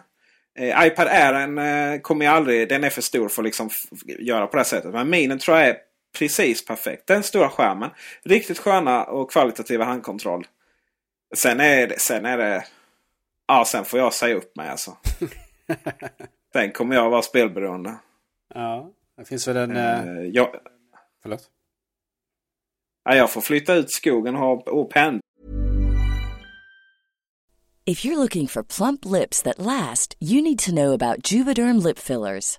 [0.59, 3.71] Eh, iPad Air eh, kommer jag aldrig, den är för stor för att liksom
[4.19, 4.93] göra på det sättet.
[4.93, 5.77] Men minen tror jag är
[6.19, 7.07] precis perfekt.
[7.07, 7.91] Den stora skärmen.
[8.23, 10.47] Riktigt sköna och kvalitativa handkontroll.
[11.35, 12.01] Sen är det...
[12.01, 12.65] Sen är det
[13.47, 14.97] ja, sen får jag säga upp mig alltså.
[16.53, 17.95] sen kommer jag vara spelberoende.
[18.55, 19.77] Ja, det finns väl en...
[19.77, 20.49] Uh, jag,
[21.23, 21.51] förlåt?
[23.05, 25.21] Ja, jag får flytta ut skogen och, och pendla.
[27.87, 31.99] If you're looking for plump lips that last, you need to know about Juvederm lip
[31.99, 32.59] fillers.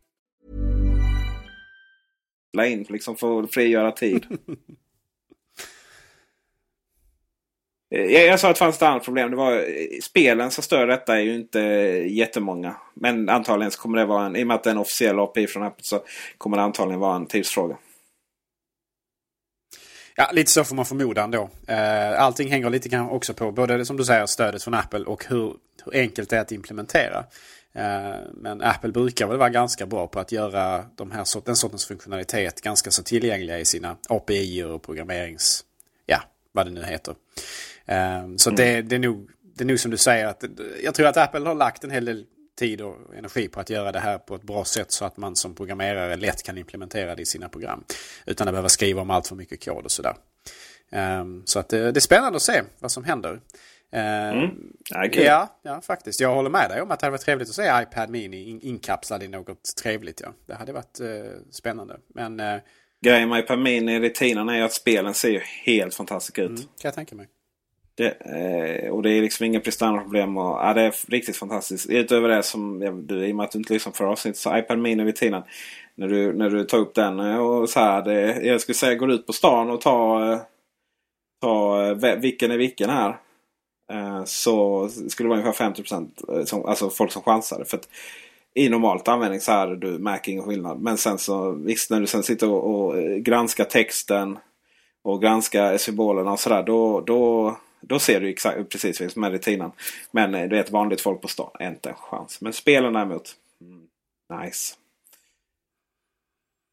[2.59, 4.25] In liksom för att frigöra tid.
[7.89, 9.31] jag, jag sa att det fanns ett annat problem.
[9.31, 9.65] Det var,
[10.01, 11.59] spelen som stör detta är ju inte
[12.09, 12.75] jättemånga.
[12.93, 15.47] Men antagligen kommer det vara en, i och med att det är en officiell API
[15.47, 16.03] från Apple så
[16.37, 17.77] kommer det antagligen vara en tidsfråga.
[20.15, 21.49] Ja, lite så får man förmoda ändå.
[21.67, 25.53] Eh, allting hänger lite också på både som du säger stödet från Apple och hur,
[25.85, 27.25] hur enkelt det är att implementera.
[27.73, 31.85] Eh, men Apple brukar väl vara ganska bra på att göra de här, den sortens
[31.85, 35.65] funktionalitet ganska så tillgängliga i sina API och programmerings...
[36.05, 37.15] Ja, vad det nu heter.
[37.85, 38.55] Eh, så mm.
[38.55, 40.43] det, det, är nog, det är nog som du säger att
[40.83, 42.25] jag tror att Apple har lagt en hel del
[42.59, 45.35] tid och energi på att göra det här på ett bra sätt så att man
[45.35, 47.83] som programmerare lätt kan implementera det i sina program.
[48.25, 50.15] Utan att behöva skriva om allt för mycket kod och sådär.
[50.91, 53.41] Um, så att det, det, är spännande att se vad som händer.
[53.93, 54.49] Uh, mm.
[55.05, 55.23] okay.
[55.23, 56.19] ja, ja, faktiskt.
[56.19, 58.61] Jag håller med dig om att det hade varit trevligt att se iPad Mini in,
[58.61, 60.21] inkapslad i något trevligt.
[60.21, 60.33] Ja.
[60.47, 61.07] Det hade varit uh,
[61.51, 61.97] spännande.
[62.07, 62.59] Men, uh,
[63.05, 66.49] Grejen med iPad Mini rutinerna är att spelen ser ju helt fantastiska ut.
[66.49, 67.27] Mm, kan jag tänka mig.
[67.95, 70.37] Det, eh, och det är liksom inga prestandaproblem.
[70.37, 71.89] Och, ja, det är riktigt fantastiskt.
[71.89, 74.57] Utöver det som ja, du, i och med att du inte lyssnar för avsnitt så
[74.57, 75.43] iPad Mini rutinen.
[75.95, 78.01] När du, när du tar upp den och så här.
[78.01, 80.39] Det, jag skulle säga går ut på stan och ta,
[81.41, 83.17] ta vilken är vilken här.
[83.91, 87.65] Eh, så skulle det vara ungefär 50% som, alltså folk som chansade.
[87.65, 87.89] För att
[88.53, 90.81] i normalt användning så är du märker ingen skillnad.
[90.81, 94.39] Men sen så visst när du sen sitter och, och eh, granskar texten
[95.01, 96.63] och granskar symbolerna och sådär.
[96.63, 99.71] Då, då, då ser du exakt, precis som är rutinen.
[100.11, 102.41] Men eh, du vet vanligt folk på stan, inte en chans.
[102.41, 103.87] Men spelen däremot, mm,
[104.43, 104.75] nice.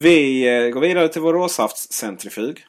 [0.04, 2.64] Vi går vidare till vår råsaftscentrifug.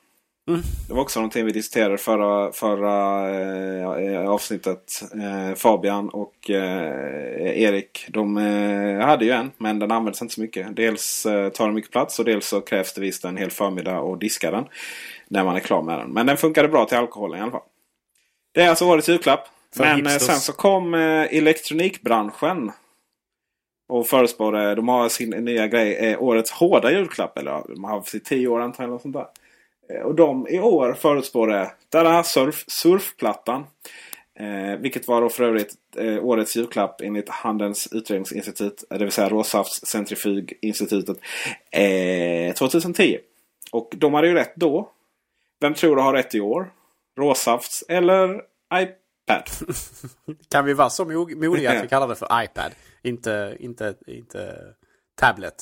[0.49, 0.61] Mm.
[0.87, 3.29] Det var också någonting vi diskuterade förra, förra
[3.99, 5.01] eh, avsnittet.
[5.13, 10.41] Eh, Fabian och eh, Erik de eh, hade ju en men den används inte så
[10.41, 10.75] mycket.
[10.75, 13.99] Dels eh, tar den mycket plats och dels så krävs det visst en hel förmiddag
[13.99, 14.65] och diska den.
[15.27, 16.09] När man är klar med den.
[16.09, 17.61] Men den funkade bra till alkoholen i alla fall.
[18.51, 19.47] Det är alltså årets julklapp.
[19.75, 22.71] För men eh, sen så kom elektronikbranschen.
[23.89, 27.37] Och förespråkade, de har sin nya grej, årets hårda julklapp.
[27.37, 28.93] Eller de har haft i tio år antagligen.
[28.93, 29.27] Och sånt där.
[29.93, 33.65] Eh, och de i år förutspådde Dada surf, surfplattan.
[34.39, 38.83] Eh, vilket var då för övrigt eh, årets julklapp enligt Handelns utredningsinstitut.
[38.89, 41.17] Det vill säga Råsafts centrifuginstitutet.
[41.71, 43.17] Eh, 2010.
[43.71, 44.91] Och de hade ju rätt då.
[45.61, 46.71] Vem tror du har rätt i år?
[47.19, 48.41] Råsafts eller
[48.73, 49.43] iPad?
[50.51, 52.71] kan vi vara så modiga att vi kallar det för iPad?
[53.03, 54.55] Inte, inte, inte
[55.21, 55.55] tablet?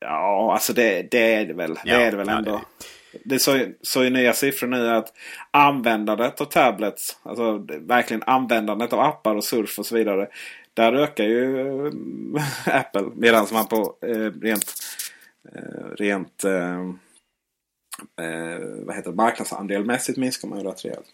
[0.00, 1.78] Ja, alltså det, det är det väl.
[1.84, 2.50] Ja, det är det väl ändå.
[2.50, 2.84] Ja, det
[3.24, 5.12] det såg så ju nya siffror nu att
[5.50, 10.28] användandet av tablets, alltså verkligen användandet av appar och surf och så vidare.
[10.74, 11.92] Där ökar ju äh,
[12.76, 14.74] Apple medan man på äh, rent,
[15.54, 16.44] äh, rent
[18.86, 21.06] vad heter det, marknadsandelmässigt minskar man ju rätt rejält.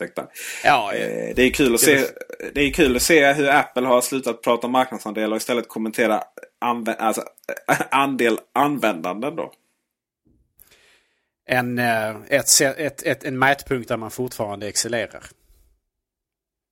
[0.00, 0.26] Ursäkta.
[0.64, 2.06] Ja, eh, det, är kul att se,
[2.52, 6.22] det är kul att se hur Apple har slutat prata om marknadsandelar och istället kommentera
[6.60, 7.22] anvä alltså,
[7.90, 9.36] andel användanden.
[9.36, 9.52] Då.
[11.46, 15.22] En, eh, ett, ett, ett, en mätpunkt där man fortfarande excellerar.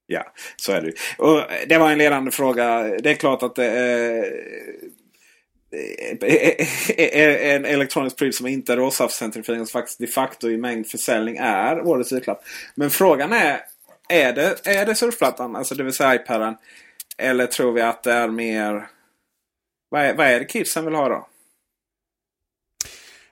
[0.06, 2.82] Ja, så är det Och Det var en ledande fråga.
[2.82, 4.24] Det är klart att är
[5.70, 11.80] en elektronisk pryl som inte är råsaftcentrifugering som faktiskt de facto i mängd försäljning är
[11.80, 12.44] årets julklapp.
[12.74, 13.60] Men frågan är,
[14.08, 16.56] är det, är det surfplattan, alltså det vill säga iPaden?
[17.18, 18.88] Eller tror vi att det är mer...
[19.88, 21.28] Vad är, vad är det kidsen vill ha då?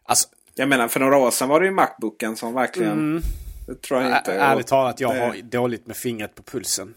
[0.02, 2.92] Alltså, jag menar för några år sedan var det ju Macbooken som verkligen...
[2.92, 3.22] Mm.
[3.66, 4.32] Det tror jag inte.
[4.32, 6.94] Ärligt talat, jag har dåligt med fingret på pulsen.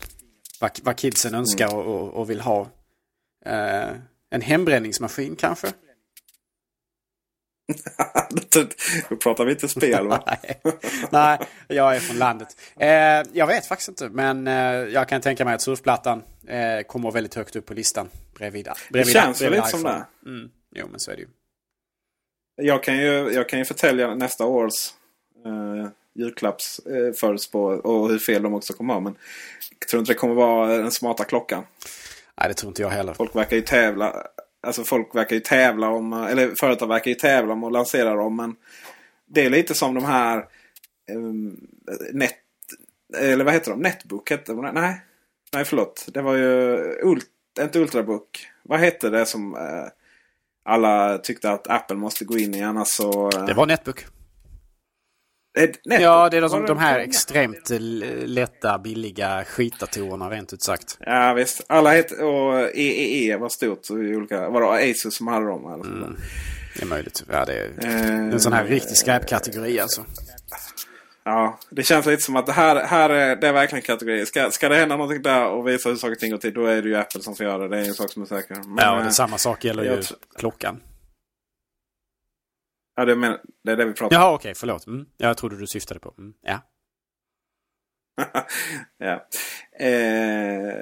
[0.59, 1.77] Vad, vad kidsen önskar mm.
[1.77, 2.61] och, och, vill ha.
[3.47, 3.95] Uh,
[4.30, 5.67] en hembränningsmaskin kanske?
[9.09, 10.23] Då pratar vi inte spel va?
[10.27, 10.61] Nej.
[11.09, 12.57] Nej, jag är från landet.
[12.80, 12.89] Eh,
[13.34, 14.53] jag vet faktiskt inte men eh,
[14.93, 18.09] jag kan tänka mig att surfplattan eh, kommer väldigt högt upp på listan.
[18.36, 20.05] Bredvid, bredvid, det känns väl lite som det.
[20.25, 20.49] Mm.
[20.75, 21.27] Jo men så är det ju.
[22.61, 24.89] Jag kan ju, jag kan ju förtälja nästa års
[25.45, 29.01] eh, julklappsförutspå eh, och hur fel de också kommer ha.
[29.01, 29.15] Men
[29.80, 31.63] jag tror inte det kommer vara den smarta klockan.
[32.39, 33.13] Nej, det tror inte jag heller.
[33.13, 34.23] Folk verkar ju tävla.
[34.67, 38.35] Alltså folk verkar ju tävla om, eller företag verkar ju tävla om att lansera dem.
[38.35, 38.55] Men
[39.27, 40.45] det är lite som de här
[41.11, 41.67] um,
[42.13, 42.35] net,
[43.17, 43.79] eller vad heter de?
[43.79, 44.71] Netbook hette de?
[44.73, 45.01] Nej,
[45.53, 46.05] nej förlåt.
[46.13, 47.25] Det var ju ult,
[47.59, 48.47] inte Ultrabook.
[48.63, 49.87] Vad hette det som uh,
[50.65, 53.31] alla tyckte att Apple måste gå in i annars så...
[53.31, 54.05] Uh, det var Netbook.
[55.62, 56.01] Netbook.
[56.01, 57.70] Ja, det är de, de här extremt
[58.26, 60.97] lätta, billiga skitdatorerna rent ut sagt.
[60.99, 61.62] Ja visst.
[61.68, 63.89] Alla heter, och EEE e var stort.
[63.89, 65.74] Olika, var det Asus som hade dem?
[65.74, 66.18] Eller mm.
[66.76, 67.24] Det är möjligt.
[67.32, 70.05] Ja, det är eh, en sån här riktig skräpkategori alltså.
[71.24, 74.26] Ja, det känns lite som att det här, här är, det är verkligen kategori.
[74.26, 76.66] Ska, ska det hända någonting där och visa hur saker och ting går till, då
[76.66, 77.68] är det ju Apple som får göra det.
[77.68, 78.55] Det är en sak som är säker.
[78.55, 80.01] Men, ja, och det, samma sak gäller ju
[80.38, 80.80] klockan.
[83.00, 84.22] Ja, det, men, det är det vi pratar om.
[84.22, 84.50] Jaha, okej.
[84.50, 84.88] Okay, förlåt.
[84.88, 85.06] Mm.
[85.18, 86.14] Jag trodde du syftade på.
[86.18, 86.34] Mm.
[86.41, 86.62] Ja.
[88.97, 89.28] ja.
[89.86, 90.74] Eh,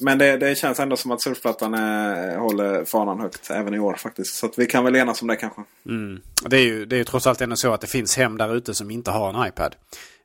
[0.00, 3.94] men det, det, känns ändå som att surfplattan är, håller fanan högt även i år
[3.94, 4.34] faktiskt.
[4.34, 5.62] Så vi kan väl enas om det kanske.
[5.86, 6.22] Mm.
[6.48, 8.74] Det är ju det är trots allt ändå så att det finns hem där ute
[8.74, 9.76] som inte har en iPad.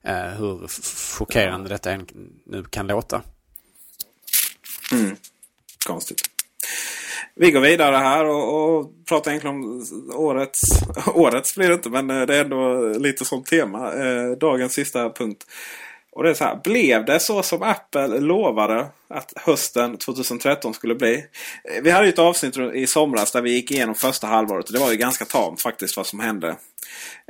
[0.03, 0.67] Eh, hur
[1.17, 2.07] chockerande detta än
[2.45, 3.21] nu kan låta.
[4.91, 5.15] Mm.
[5.87, 6.21] Konstigt.
[7.35, 10.61] Vi går vidare här och, och pratar egentligen om årets...
[11.13, 13.93] Årets blir det inte men eh, det är ändå lite som tema.
[13.93, 15.45] Eh, dagens sista punkt.
[16.11, 20.95] Och det är så här, blev det så som Apple lovade att hösten 2013 skulle
[20.95, 21.13] bli?
[21.15, 24.67] Eh, vi hade ju ett avsnitt i somras där vi gick igenom första halvåret.
[24.67, 26.55] Och det var ju ganska tamt faktiskt vad som hände.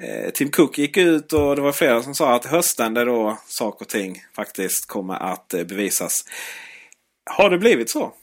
[0.01, 3.37] Eh, Tim Cook gick ut och det var flera som sa att hösten är då
[3.47, 6.25] saker och ting faktiskt kommer att bevisas.
[7.29, 8.13] Har det blivit så?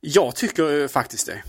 [0.00, 1.42] Jag tycker eh, faktiskt det.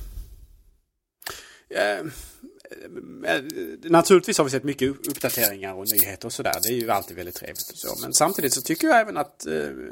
[1.76, 3.44] Eh, eh, eh,
[3.84, 6.54] naturligtvis har vi sett mycket uppdateringar och nyheter och sådär.
[6.64, 8.02] Det är ju alltid väldigt trevligt och så.
[8.02, 9.46] Men samtidigt så tycker jag även att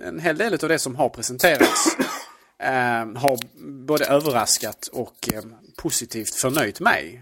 [0.03, 1.97] en hel del av det som har presenterats
[3.16, 3.39] har
[3.88, 5.30] både överraskat och
[5.78, 7.22] positivt förnöjt mig.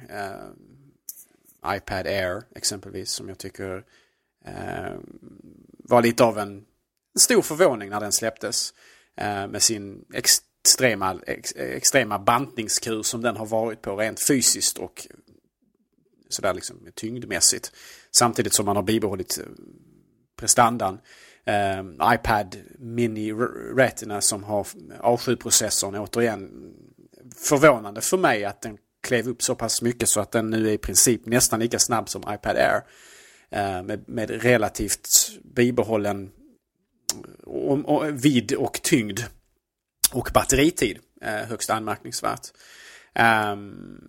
[1.75, 3.83] iPad Air exempelvis som jag tycker
[5.83, 6.65] var lite av en
[7.19, 8.73] stor förvåning när den släpptes.
[9.49, 10.05] Med sin
[10.67, 15.07] extrema, ex, extrema bantningskur som den har varit på rent fysiskt och
[16.29, 17.71] sådär liksom tyngdmässigt.
[18.11, 19.45] Samtidigt som man har bibehållit eh,
[20.39, 20.99] prestandan.
[21.45, 23.33] Eh, iPad Mini
[23.75, 24.63] Retina som har
[25.01, 26.49] A7-processorn återigen
[27.35, 30.73] förvånande för mig att den klev upp så pass mycket så att den nu är
[30.73, 32.81] i princip nästan lika snabb som iPad Air.
[33.49, 35.09] Eh, med, med relativt
[35.55, 36.31] bibehållen
[38.11, 39.19] vidd och tyngd
[40.13, 42.51] och batteritid, eh, högst anmärkningsvärt.
[43.53, 44.01] Um,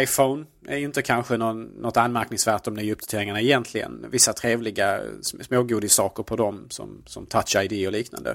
[0.00, 4.06] iPhone är ju inte kanske någon, något anmärkningsvärt om nyuppdateringarna egentligen.
[4.10, 8.30] Vissa trevliga smågodissaker på dem som, som Touch ID och liknande.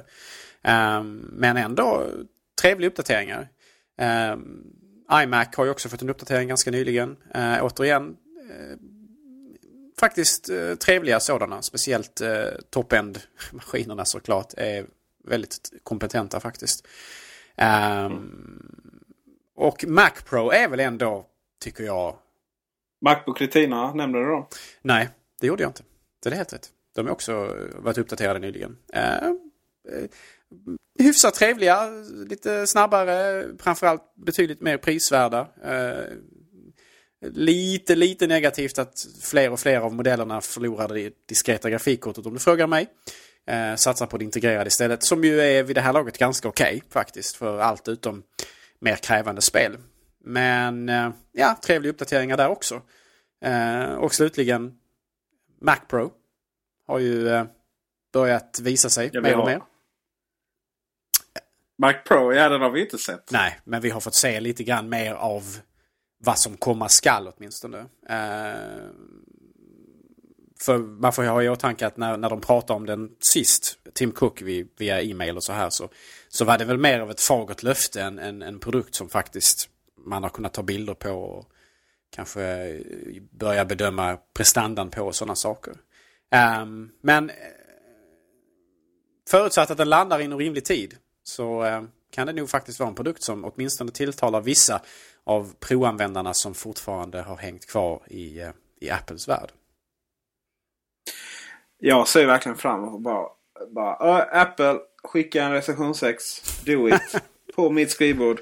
[0.63, 2.07] Um, men ändå
[2.61, 3.47] trevliga uppdateringar.
[4.33, 4.63] Um,
[5.23, 7.09] iMac har ju också fått en uppdatering ganska nyligen.
[7.35, 8.77] Uh, återigen uh,
[9.99, 11.61] faktiskt uh, trevliga sådana.
[11.61, 13.19] Speciellt uh, top-end
[13.51, 14.85] maskinerna såklart är
[15.27, 16.87] väldigt kompetenta faktiskt.
[18.05, 18.65] Um.
[19.55, 21.25] Och Mac Pro är väl ändå,
[21.63, 22.15] tycker jag...
[23.05, 24.49] Macbook Retina, nämnde du då?
[24.81, 25.09] Nej,
[25.41, 25.83] det gjorde jag inte.
[26.23, 26.69] Det är helt rätt.
[26.95, 28.77] De har också varit uppdaterade nyligen.
[28.95, 29.29] Uh,
[29.97, 30.07] uh,
[30.99, 31.89] hyfsat trevliga,
[32.29, 35.47] lite snabbare, framförallt betydligt mer prisvärda.
[35.65, 36.17] Uh,
[37.21, 42.39] lite, lite negativt att fler och fler av modellerna förlorade det diskreta grafikkortet om du
[42.39, 42.87] frågar mig.
[43.47, 45.03] Eh, satsar på det integrerade istället.
[45.03, 47.35] Som ju är vid det här laget ganska okej okay, faktiskt.
[47.35, 48.23] För allt utom
[48.79, 49.77] mer krävande spel.
[50.23, 52.81] Men eh, ja, trevliga uppdateringar där också.
[53.41, 54.73] Eh, och slutligen
[55.61, 56.11] Mac Pro.
[56.87, 57.45] Har ju eh,
[58.13, 59.61] börjat visa sig ja, mer och mer.
[61.77, 63.31] Mac Pro, ja den har vi inte sett.
[63.31, 65.43] Nej, men vi har fått se lite grann mer av
[66.17, 67.85] vad som komma skall åtminstone.
[68.09, 68.89] Eh,
[70.59, 74.11] för man får ha i åtanke att när, när de pratade om den sist, Tim
[74.11, 74.41] Cook
[74.77, 75.89] via e-mail och så här, så,
[76.29, 79.69] så var det väl mer av ett fagert löfte än en, en produkt som faktiskt
[80.05, 81.51] man har kunnat ta bilder på och
[82.09, 82.81] kanske eh,
[83.31, 85.73] börja bedöma prestandan på och sådana saker.
[86.61, 87.35] Um, men eh,
[89.29, 92.95] förutsatt att den landar inom rimlig tid så uh, kan det nog faktiskt vara en
[92.95, 94.81] produkt som åtminstone tilltalar vissa
[95.23, 98.49] av proanvändarna som fortfarande har hängt kvar i, uh,
[98.79, 99.51] i Apples värld.
[101.79, 103.27] Jag ser verkligen fram emot bara,
[103.75, 106.41] bara Apple skicka en recension 6.
[106.65, 107.01] Do it.
[107.55, 108.39] på mitt skrivbord.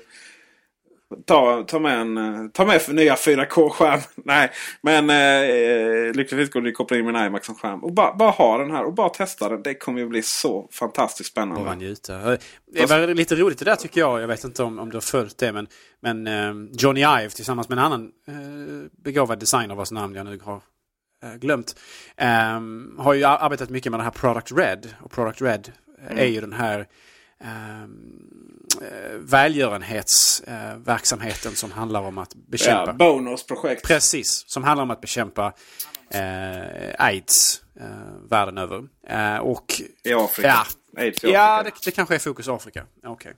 [1.25, 3.99] Ta, ta med en ta med för nya 4K-skärm.
[4.15, 7.83] Nej, men eh, lyckligtvis går det att koppla in min iMac som skärm.
[7.83, 9.63] Och bara, bara ha den här och bara testa den.
[9.63, 11.63] Det kommer ju bli så fantastiskt spännande.
[11.63, 12.37] Bara njuta.
[12.73, 14.21] Det var lite roligt det där tycker jag.
[14.21, 15.51] Jag vet inte om, om du har följt det.
[15.51, 15.67] Men,
[16.01, 18.33] men eh, Johnny Ive tillsammans med en annan eh,
[19.03, 20.61] begåvad designer vars namn jag nu har eh,
[21.39, 21.75] glömt.
[22.57, 24.93] Um, har ju arbetat mycket med den här Product Red.
[25.01, 25.71] Och Product Red
[26.05, 26.17] mm.
[26.17, 26.87] är ju den här
[27.83, 28.23] um,
[29.19, 32.85] välgörenhetsverksamheten uh, som handlar om att bekämpa...
[32.85, 33.87] Ja, bonusprojekt.
[33.87, 35.53] Precis, som handlar om att bekämpa
[36.15, 37.87] uh, aids uh,
[38.29, 38.87] världen över.
[39.11, 40.47] Uh, och, I Afrika.
[40.47, 40.65] Ja,
[41.01, 41.39] aids i Afrika.
[41.39, 42.85] ja det, det kanske är fokus Afrika.
[43.03, 43.33] Okay.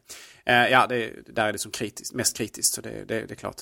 [0.49, 3.35] Uh, ja, det, där är det som kritiskt, mest kritiskt, så det, det, det är
[3.35, 3.61] klart.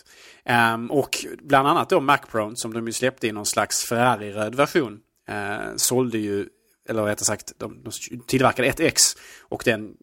[0.73, 4.99] Um, och bland annat då Macprone som de ju släppte i någon slags Ferrari-röd version.
[5.29, 6.47] Uh, sålde ju,
[6.89, 9.01] eller rättare sagt, de, de tillverkade ett X
[9.41, 9.93] och den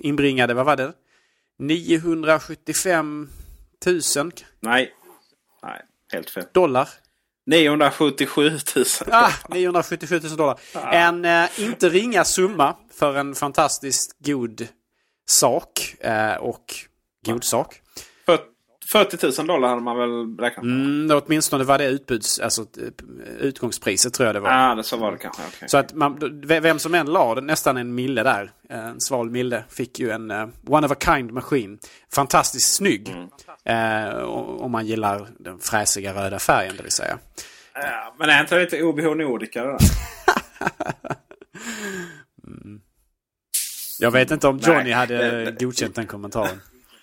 [0.00, 0.92] inbringade, vad var det?
[1.58, 3.28] 975
[3.86, 4.00] 000?
[4.60, 4.92] Nej,
[5.62, 6.44] nej helt fel.
[6.52, 6.88] Dollar?
[7.46, 8.84] 977 000.
[9.10, 10.58] Ah, 977 000 dollar.
[10.74, 10.92] Ah.
[10.92, 14.68] En eh, inte ringa summa för en fantastiskt god
[15.30, 16.74] sak eh, och
[17.26, 17.80] god sak.
[18.92, 20.74] 40 000 dollar hade man väl räknat med?
[20.74, 22.66] Mm, åtminstone var det utbuds, alltså,
[23.38, 24.50] utgångspriset tror jag det var.
[24.50, 25.42] Ja, det så var det kanske.
[25.42, 25.68] Okay.
[25.68, 29.98] Så att man, vem som än la nästan en mille där, en sval mille, fick
[30.00, 31.78] ju en uh, one of a kind maskin.
[32.14, 33.08] Fantastiskt snygg.
[33.08, 33.28] Mm.
[34.14, 34.22] Uh,
[34.62, 37.18] om man gillar den fräsiga röda färgen, det vill säga.
[37.74, 39.78] Ja, men är inte det lite OBH Nordica det där?
[42.64, 42.80] mm.
[43.98, 46.60] Jag vet inte om Johnny Nej, hade godkänt den kommentaren.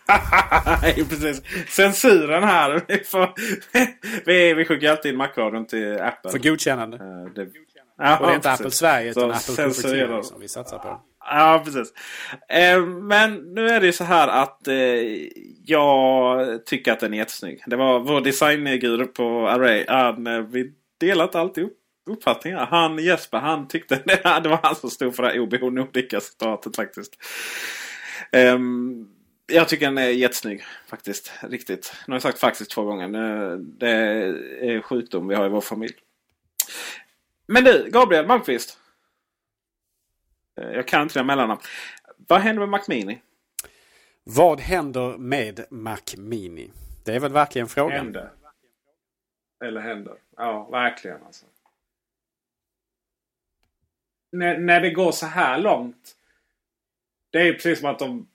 [0.81, 1.41] Nej, precis.
[1.67, 2.81] Censuren här.
[2.87, 3.33] Vi, får,
[4.25, 6.31] vi, vi skickar alltid in Macradion till Apple.
[6.31, 6.97] För godkännande.
[6.97, 7.47] Uh, det,
[7.97, 11.01] ja, och det är inte Apple Sverige utan Apple Cupertino som vi satsar på.
[11.19, 11.93] Ja, precis.
[12.49, 14.75] Eh, men nu är det ju så här att eh,
[15.65, 17.63] jag tycker att den är jättesnygg.
[17.65, 19.85] Det var vår designguru på Array.
[19.87, 21.63] Han, eh, vi delar inte alltid
[22.05, 22.65] uppfattningar.
[22.65, 23.95] Han Jesper, han tyckte
[24.43, 27.17] det var han som stod för det här OBH Nordica-citatet faktiskt.
[28.31, 29.15] Um,
[29.47, 31.33] jag tycker den är jättesnygg faktiskt.
[31.41, 31.93] Riktigt.
[32.07, 33.07] Nu har jag sagt faktiskt två gånger.
[33.57, 33.89] Det
[34.61, 35.93] är sjukdom vi har i vår familj.
[37.47, 38.79] Men du, Gabriel Malmqvist.
[40.61, 41.61] Eh, jag kan inte det mellannamn.
[42.17, 43.21] Vad händer med Mac Mini?
[44.23, 46.71] Vad händer med Mac Mini?
[47.03, 47.97] Det är väl verkligen frågan.
[47.97, 48.31] Händer.
[49.65, 50.15] Eller händer.
[50.37, 51.45] Ja, verkligen alltså.
[54.37, 56.11] När, när det går så här långt.
[57.31, 58.27] Det är precis som att de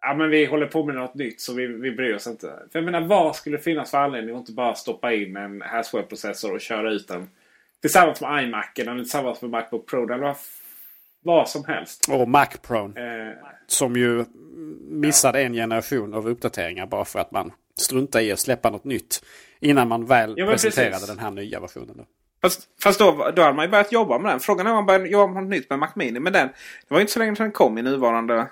[0.00, 2.46] ja, men vi håller på med något nytt så vi, vi bryr oss inte.
[2.46, 5.62] För jag menar vad skulle det finnas för anledning att inte bara stoppa in en
[5.62, 7.28] Haswell-processor och köra ut den
[7.80, 10.04] tillsammans med iMacen eller tillsammans med Macbook Pro.
[10.04, 10.36] Eller vad,
[11.22, 12.08] vad som helst.
[12.10, 12.98] Och Mac Pro.
[12.98, 13.32] Eh,
[13.66, 14.24] som ju
[14.80, 15.46] missade ja.
[15.46, 19.24] en generation av uppdateringar bara för att man struntade i att släppa något nytt.
[19.60, 21.08] Innan man väl ja, presenterade precis.
[21.08, 21.96] den här nya versionen.
[21.96, 22.04] Då.
[22.46, 24.40] Fast, fast då, då hade man ju börjat jobba med den.
[24.40, 26.20] Frågan är om man började jobba med något nytt med Mac Mini.
[26.20, 26.54] Men den, det
[26.88, 28.48] var ju inte så länge sedan den kom i nuvarande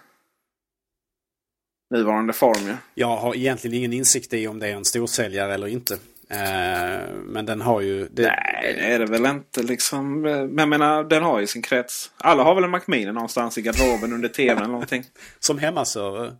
[1.91, 2.69] nuvarande form.
[2.69, 2.75] Ja.
[2.95, 5.95] Jag har egentligen ingen insikt i om det är en storsäljare eller inte.
[6.29, 8.09] Eh, men den har ju...
[8.09, 8.23] Det...
[8.23, 10.21] Nej, det är det väl inte liksom.
[10.21, 12.11] Men jag menar, den har ju sin krets.
[12.17, 15.05] Alla har väl en Macmini någonstans i garderoben under tvn eller någonting.
[15.39, 16.37] Som hemmaserver?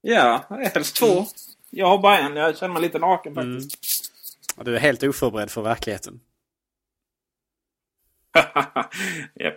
[0.00, 1.26] Ja, helst två.
[1.70, 2.36] Jag har bara en.
[2.36, 3.60] Jag känner mig lite naken mm.
[3.60, 4.10] faktiskt.
[4.56, 4.64] Mm.
[4.64, 6.20] du är helt oförberedd för verkligheten.
[9.40, 9.54] yep.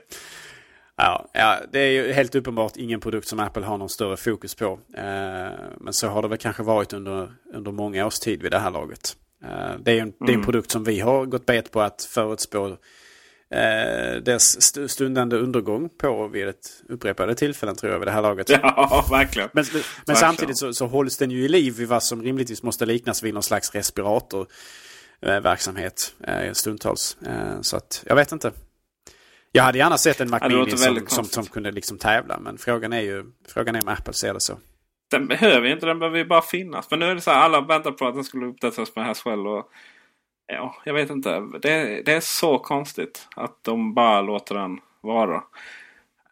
[0.98, 4.56] Ja, ja, det är ju helt uppenbart ingen produkt som Apple har någon större fokus
[4.56, 4.80] på.
[4.98, 8.60] Eh, men så har det väl kanske varit under, under många års tid vid det
[8.60, 9.16] här laget.
[9.44, 10.46] Eh, det är ju en, det är en Mm.
[10.46, 12.68] produkt som vi har gått bet på att förutspå
[13.52, 18.22] eh, dess st- stundande undergång på vid ett upprepade tillfällen tror jag vid det här
[18.22, 18.50] laget.
[18.64, 19.50] Ja, verkligen.
[19.54, 20.16] Men, men Verkligen.
[20.18, 23.34] samtidigt så, så hålls den ju i liv vid vad som rimligtvis måste liknas vid
[23.34, 27.18] någon slags respiratorverksamhet eh, stundtals.
[27.26, 28.52] Eh, så att jag vet inte.
[29.52, 32.40] Jag hade gärna sett en Mac Mini som, som, som kunde liksom tävla.
[32.40, 34.58] Men frågan är ju frågan är om Apple ser det så.
[35.12, 36.92] Den behöver ju inte, den behöver ju bara finnas.
[36.92, 39.48] Men nu är det så här, alla väntar på att den skulle uppdateras med Haswell.
[39.48, 39.72] Och,
[40.48, 41.40] ja, jag vet inte.
[41.40, 45.44] Det, det är så konstigt att de bara låter den vara.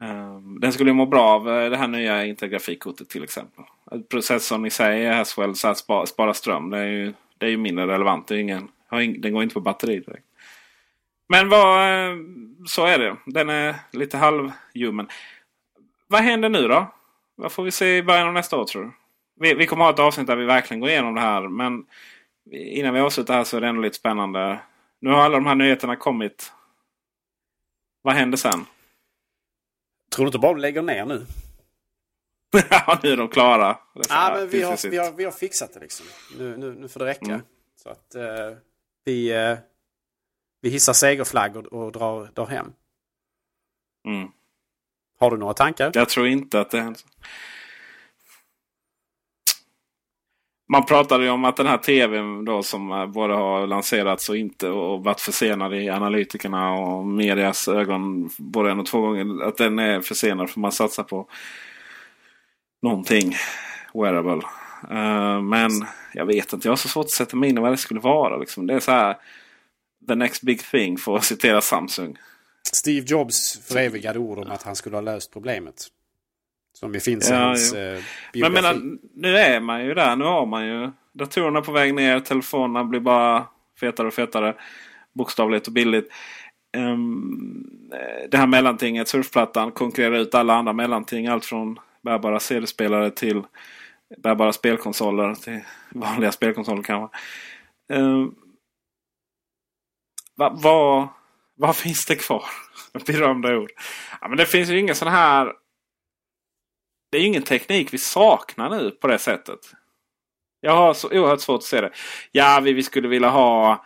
[0.01, 3.63] Ehm, den skulle må bra av eh, det här nya Intel-grafikkortet till exempel.
[4.09, 6.69] Processorn i sig Haswell så att spara, spara ström.
[6.69, 8.27] Det är ju, det är ju mindre relevant.
[8.27, 8.67] Det ingen,
[9.17, 10.25] den går inte på batteri direkt.
[11.29, 11.79] Men vad,
[12.65, 13.17] så är det.
[13.25, 15.09] Den är lite halvhuman.
[16.07, 16.93] Vad händer nu då?
[17.35, 18.91] Vad får vi se i början av nästa år tror du?
[19.39, 21.47] Vi, vi kommer ha ett avsnitt där vi verkligen går igenom det här.
[21.47, 21.85] Men
[22.51, 24.59] innan vi avslutar här så är det ändå lite spännande.
[24.99, 26.51] Nu har alla de här nyheterna kommit.
[28.01, 28.65] Vad händer sen?
[30.15, 31.25] Tror du inte bara de lägger ner nu?
[32.69, 33.77] ja, nu är de klara.
[33.93, 36.05] Ja, här men vi har, vi, har, vi har fixat det liksom.
[36.37, 37.25] Nu, nu, nu får det räcka.
[37.25, 37.41] Mm.
[37.83, 38.57] Så att eh,
[39.05, 39.57] vi, eh,
[40.61, 42.71] vi hissar segerflaggor och drar, drar hem.
[44.07, 44.27] Mm.
[45.19, 45.91] Har du några tankar?
[45.93, 47.01] Jag tror inte att det händer.
[50.71, 54.37] Man pratade ju om att den här tvn då som eh, både har lanserats och
[54.37, 59.43] inte och varit försenad i analytikerna och medias ögon både en och två gånger.
[59.43, 61.27] Att den är försenad för man satsar på
[62.81, 63.35] någonting
[63.93, 64.41] wearable.
[64.91, 65.71] Eh, men
[66.13, 67.99] jag vet inte, jag har så svårt att sätta mig in i vad det skulle
[67.99, 68.37] vara.
[68.37, 68.67] Liksom.
[68.67, 69.17] Det är så här
[70.09, 72.17] the next big thing för att citera Samsung.
[72.73, 75.87] Steve Jobs förevigade ord om att han skulle ha löst problemet.
[76.73, 78.01] Som ju finns i Ja, hans eh, Men
[78.33, 78.39] biografi.
[78.39, 80.15] jag menar, nu är man ju där.
[80.15, 82.19] Nu har man ju datorerna på väg ner.
[82.19, 83.45] Telefonerna blir bara
[83.79, 84.55] fetare och fetare.
[85.13, 86.09] Bokstavligt och billigt.
[86.77, 87.69] Um,
[88.31, 91.27] det här mellantinget, surfplattan, konkurrerar ut alla andra mellanting.
[91.27, 93.41] Allt från bärbara CD-spelare till
[94.17, 95.35] bärbara spelkonsoler.
[95.35, 95.59] Till
[95.91, 97.17] vanliga spelkonsoler kanske.
[97.93, 98.35] Um,
[100.39, 101.09] vad va,
[101.55, 102.45] va finns det kvar?
[103.05, 103.71] Berömda ord.
[104.21, 105.53] Ja, men det finns ju ingen sån här
[107.11, 109.59] det är ju ingen teknik vi saknar nu på det sättet.
[110.61, 111.91] Jag har så oerhört svårt att se det.
[112.31, 113.85] Ja, vi, vi skulle vilja ha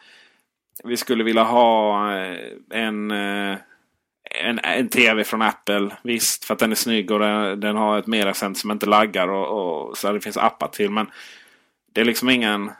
[0.84, 5.89] Vi skulle vilja ha eh, eh, en, en, en TV från Apple.
[6.04, 9.28] Visst, för att den är snygg och den, den har ett mediacenter som inte laggar
[9.28, 10.89] och, och så det finns appar till.
[10.91, 11.12] Men
[11.93, 12.72] det är liksom ingen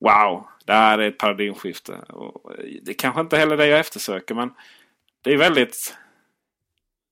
[0.00, 1.92] Wow, det här är ett paradigmskifte.
[1.92, 2.52] Och
[2.82, 4.50] det är kanske inte heller det jag eftersöker men
[5.22, 5.96] det är väldigt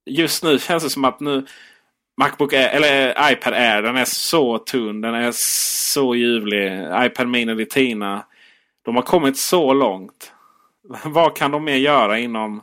[0.04, 1.46] just nu känns det som att nu
[2.16, 5.00] Macbook Air, eller iPad Air, den är så tunn.
[5.00, 5.32] Den är
[5.92, 6.88] så ljuvlig.
[6.94, 8.24] iPad Mini Retina.
[8.82, 10.32] De har kommit så långt.
[11.04, 12.62] Vad kan de mer göra inom,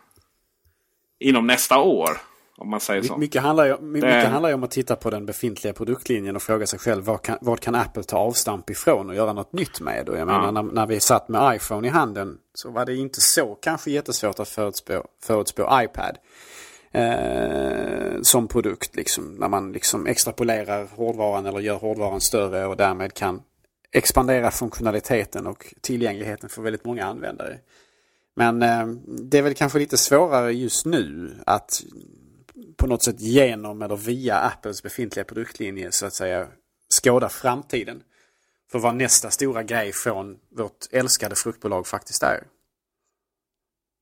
[1.19, 2.09] inom nästa år?
[2.57, 3.13] Om man säger så.
[3.13, 5.73] My- Mycket handlar, ju, my- Det- mycket handlar ju om att titta på den befintliga
[5.73, 9.33] produktlinjen och fråga sig själv vad kan, vad kan Apple ta avstamp ifrån och göra
[9.33, 10.09] något nytt med.
[10.09, 10.51] Och jag menar, Ja.
[10.51, 14.39] när, när vi satt med iPhone i handen så var det inte så kanske jättesvårt
[14.39, 16.17] att förutspå, förutspå iPad.
[16.91, 19.35] Eh, som produkt liksom.
[19.35, 23.41] När man liksom extrapolerar hårdvaran eller gör hårdvaran större och därmed kan
[23.91, 27.59] expandera funktionaliteten och tillgängligheten för väldigt många användare.
[28.35, 31.81] Men eh, det är väl kanske lite svårare just nu att
[32.77, 36.47] på något sätt genom eller via Apples befintliga produktlinje så att säga
[36.89, 38.03] skåda framtiden.
[38.71, 42.43] För vad nästa stora grej från vårt älskade fruktbolag faktiskt är.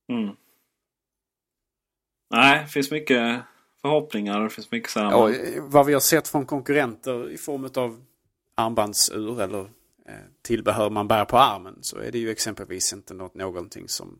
[0.09, 0.35] Mm.
[2.29, 3.41] Nej, det finns mycket
[3.81, 4.43] förhoppningar.
[4.43, 7.69] Det finns mycket så här, Och eh, vad vi har sett från konkurrenter i form
[7.75, 8.03] av
[8.55, 9.59] armbandsur eller
[10.05, 14.19] eh, tillbehör man bär på armen så är det ju exempelvis inte något, någonting som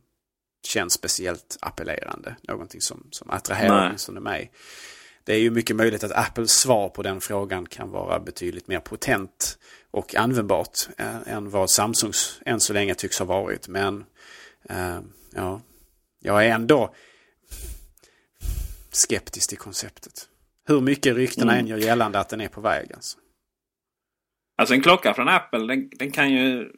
[0.68, 2.36] känns speciellt appellerande.
[2.47, 4.51] Någonting som, som attraherar åtminstone mig.
[5.24, 8.80] Det är ju mycket möjligt att Apples svar på den frågan kan vara betydligt mer
[8.80, 9.57] potent
[9.91, 10.78] och användbart
[11.26, 13.68] än vad Samsungs än så länge tycks ha varit.
[13.68, 14.05] Men
[14.70, 14.99] eh,
[15.36, 15.62] ja,
[16.20, 16.95] jag är ändå
[18.91, 20.28] skeptisk till konceptet.
[20.68, 21.66] Hur mycket ryktena Mm.
[21.66, 22.93] än gör gällande att den är på väg.
[22.93, 23.18] Alltså.
[24.57, 26.72] Alltså en klocka från Apple den, den kan ju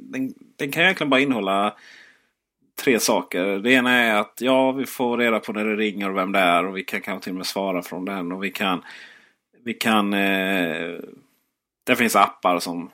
[0.00, 1.76] den, den kan ju egentligen bara innehålla
[2.82, 3.44] tre saker.
[3.44, 6.38] Det ena är att ja, vi får reda på när det ringer och vem det
[6.38, 8.32] är och vi kan kanske till och med svara från den.
[8.32, 8.82] Och vi kan,
[9.64, 10.94] vi kan eh,
[11.84, 12.90] Det finns appar som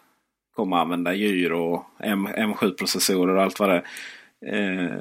[0.57, 3.83] kommer att använda gyro, M, M7-processorer och allt vad det är.
[4.47, 4.99] Eh,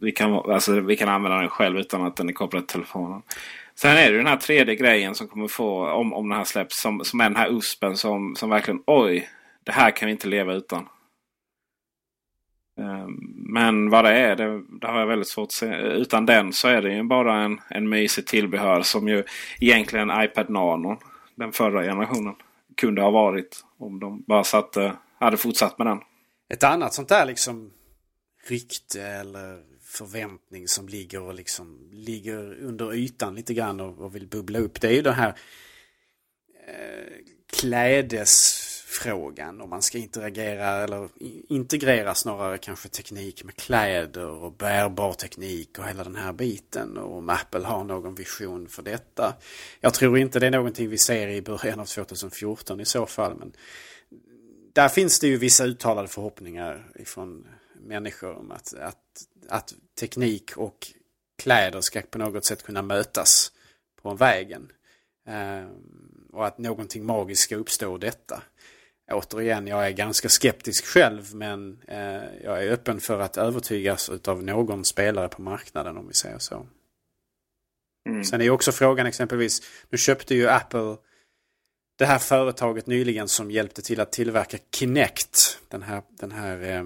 [0.00, 3.22] vi, kan, alltså, vi kan använda den själv utan att den är kopplad till telefonen.
[3.74, 6.80] Sen är det den här tredje grejen som kommer få, om, om den här släpps,
[6.80, 9.28] som, som är den här USPen som, som verkligen, oj,
[9.64, 10.88] det här kan vi inte leva utan.
[12.78, 15.76] Ehm, men vad det är, det, det, har jag väldigt svårt att se.
[15.76, 19.24] Utan den så är det ju bara en, en mysig tillbehör som ju
[19.60, 20.98] egentligen iPad Nano,
[21.34, 22.34] den förra generationen,
[22.76, 23.64] kunde ha varit.
[23.78, 25.98] Om de bara satte, hade fortsatt med den.
[26.48, 27.70] Ett annat sånt där liksom
[28.48, 34.28] rykte eller förväntning som ligger, och liksom, ligger under ytan lite grann och, och vill
[34.28, 34.80] bubbla upp.
[34.80, 35.38] Det är ju den här
[36.68, 37.12] eh,
[38.96, 41.08] frågan Om man ska interagera eller
[41.48, 46.96] integrera snarare kanske teknik med kläder och bärbar teknik och hela den här biten.
[46.96, 49.34] Och om Apple har någon vision för detta.
[49.80, 53.34] Jag tror inte det är någonting vi ser i början av 2014 i så fall.
[53.38, 53.52] Men
[54.72, 57.46] där finns det ju vissa uttalade förhoppningar ifrån
[57.86, 60.86] människor om att, att, att teknik och
[61.38, 63.52] kläder ska på något sätt kunna mötas
[64.02, 64.72] på vägen.
[65.26, 65.68] Ehm,
[66.32, 68.42] och att någonting magiskt ska uppstå ur detta.
[69.12, 74.42] Återigen, jag är ganska skeptisk själv men eh, jag är öppen för att övertygas av
[74.42, 76.66] någon spelare på marknaden om vi säger så.
[78.08, 78.24] Mm.
[78.24, 80.96] Sen är ju också frågan exempelvis, nu köpte ju Apple
[81.98, 85.58] det här företaget nyligen som hjälpte till att tillverka Kinect.
[85.68, 86.84] Den här, den här eh,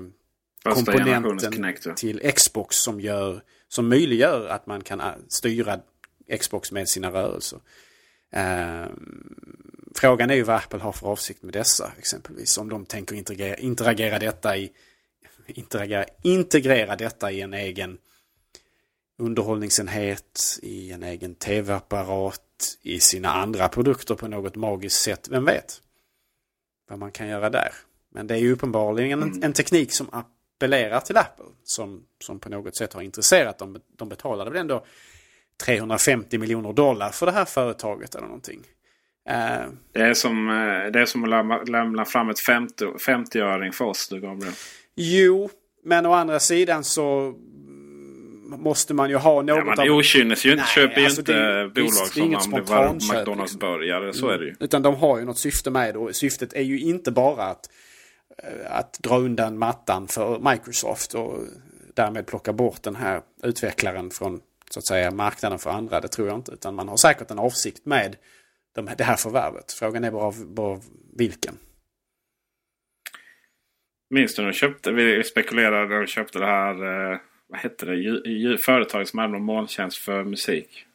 [0.75, 5.81] komponenten till Xbox som, gör, som möjliggör att man kan äh, styra
[6.41, 7.61] Xbox med sina rörelser.
[8.33, 8.87] Eh,
[9.95, 12.59] frågan är ju vad Apple har för avsikt med dessa exempelvis.
[12.59, 14.73] Om de tänker integrera, interagera detta i
[15.47, 17.99] integrera, integrera detta i en egen
[19.19, 25.29] underhållningsenhet, i en egen tv-apparat, i sina andra produkter på något magiskt sätt.
[25.31, 25.83] Vem vet?
[26.89, 27.73] Vad man kan göra där.
[28.11, 29.35] Men det är ju uppenbarligen mm.
[29.35, 31.45] en, en, teknik som appellerar till Apple.
[31.65, 33.81] Som, som på något sätt har intresserat dem.
[33.97, 34.85] De betalade väl ändå
[35.65, 38.67] 350 miljoner dollar för det här företaget eller någonting.
[39.31, 44.09] Uh, det, är som, eh, det är som att lämna fram ett 50-öring för oss
[44.09, 44.55] du Gabriel.
[44.97, 45.51] Jo,
[45.85, 47.35] men å andra sidan så
[48.59, 49.97] måste man ju ha något ja, man av...
[49.97, 54.13] okynnes ju inte, köper alltså ju inte det, bolag visst, som om det var McDonalds-burgare.
[54.13, 54.51] Så är det ju.
[54.51, 54.57] Mm.
[54.61, 57.71] Utan de har ju något syfte med det och syftet är ju inte bara att,
[58.43, 61.39] eh, att dra undan mattan för Microsoft och
[61.95, 64.41] därmed plocka bort den här utvecklaren från
[64.71, 66.01] så att säga marknaden för andra.
[66.01, 66.53] Det tror jag inte.
[66.53, 68.17] Utan man har säkert en avsikt med
[68.75, 69.73] det här förvärvet.
[69.73, 70.81] Frågan är bara, bara
[71.17, 71.59] vilken.
[74.11, 76.75] Minns du när de köpte, vi spekulerade när de köpte det här,
[77.13, 80.87] eh, vad hette det, ju, företag som hade någon molntjänst för musik.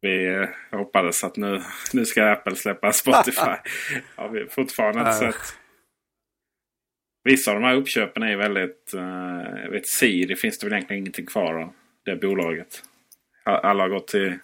[0.00, 0.48] Vi eh,
[0.78, 1.62] hoppades att nu,
[1.92, 3.56] nu ska Apple släppa Spotify.
[4.16, 5.58] har vi fortfarande inte sett.
[7.24, 8.92] Vissa av de här uppköpen är väldigt...
[8.94, 11.72] Uh, jag vet Siri finns det väl egentligen ingenting kvar av.
[12.04, 12.82] Det bolaget.
[13.44, 14.38] Alla har gått till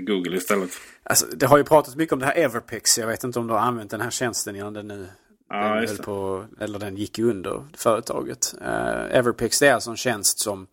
[0.00, 0.70] Google istället.
[1.02, 2.98] Alltså, det har ju pratats mycket om det här Everpix.
[2.98, 5.08] Jag vet inte om du har använt den här tjänsten innan den nu
[5.48, 8.54] ja, den höll på, eller den gick under företaget.
[8.60, 10.66] Uh, Everpix det är alltså en tjänst som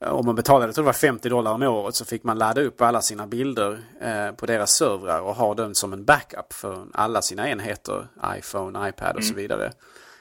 [0.00, 2.60] eh, om man betalade, tror det var 50 dollar om året så fick man ladda
[2.60, 6.86] upp alla sina bilder eh, på deras servrar och ha den som en backup för
[6.92, 8.06] alla sina enheter.
[8.38, 9.28] iPhone, iPad och mm.
[9.28, 9.72] så vidare.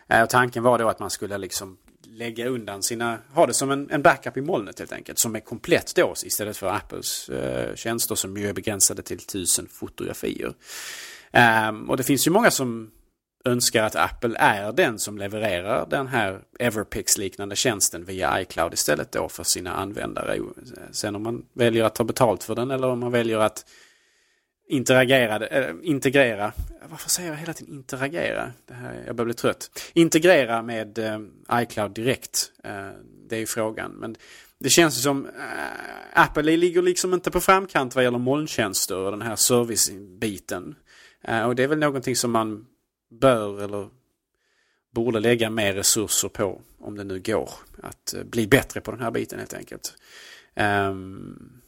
[0.08, 1.78] Eh, och tanken var då att man skulle liksom
[2.14, 5.20] lägga undan sina, ha det som en, en backup i molnet helt enkelt.
[5.20, 9.68] Som är komplett då istället för Apples eh, tjänster som ju är begränsade till tusen
[9.68, 10.53] fotografier.
[11.70, 12.91] Um, och det finns ju många som
[13.45, 19.30] önskar att Apple är den som levererar den här Everpix-liknande tjänsten via iCloud istället då
[19.30, 20.39] för sina användare.
[20.91, 23.66] Sen om man väljer att ta betalt för den eller om man väljer att
[24.72, 26.53] interagera, äh, integrera,
[26.89, 28.51] varför säger jag hela tiden interagera?
[28.65, 29.91] Det här, jag börjar bli trött.
[29.93, 31.19] Integrera med äh,
[31.53, 32.89] iCloud direkt, äh,
[33.30, 33.91] det är ju frågan.
[33.91, 34.15] Men
[34.59, 35.32] det känns som äh,
[36.13, 40.76] Apple ligger liksom inte på framkant vad gäller molntjänster och den här servicebiten.
[41.24, 42.65] Äh, och det är väl någonting som man
[43.09, 43.89] bör eller
[44.91, 47.49] borde lägga mer resurser på om det nu går.
[47.84, 49.93] Att bli bättre på den här biten helt enkelt.
[50.55, 51.61] Um,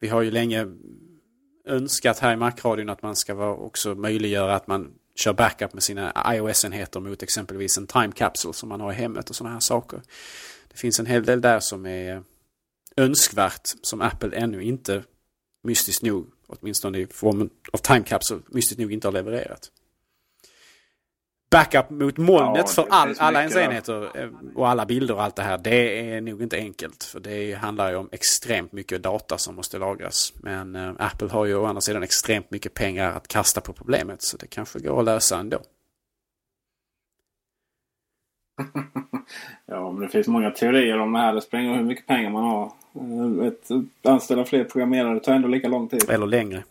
[0.00, 0.66] vi har ju länge
[1.66, 5.82] önskat här i Macradion att man ska vara också möjliggöra att man kör backup med
[5.82, 9.60] sina iOS-enheter mot exempelvis en time capsule som man har i hemmet och sådana här
[9.60, 10.02] saker.
[10.68, 12.22] Det finns en hel del där som är
[12.96, 15.04] önskvärt som Apple ännu inte
[15.62, 19.70] mystiskt nog, åtminstone i formen av time capsule, mystiskt nog inte har levererat
[21.50, 25.36] backup mot molnet ja, för all, alla ens enheter eh, och alla bilder och allt
[25.36, 25.58] det här.
[25.58, 27.04] Det är nog inte enkelt.
[27.04, 30.32] För det handlar ju om extremt mycket data som måste lagras.
[30.36, 34.22] Men äh, Apple har ju å andra sidan extremt mycket pengar att kasta på problemet.
[34.22, 35.58] Så det kanske går att lösa ändå.
[39.66, 41.34] ja, men det finns många teorier om det här.
[41.34, 42.72] Det spelar hur mycket pengar man har.
[43.46, 43.68] Ett,
[44.02, 46.10] anställa fler programmerare tar ändå lika lång tid.
[46.10, 46.64] Eller längre.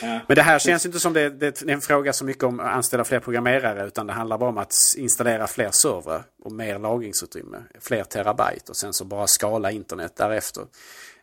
[0.00, 2.66] Men det här känns inte som det, det är en fråga så mycket om att
[2.66, 7.58] anställa fler programmerare utan det handlar bara om att installera fler servrar och mer lagringsutrymme.
[7.80, 10.62] Fler terabyte och sen så bara skala internet därefter.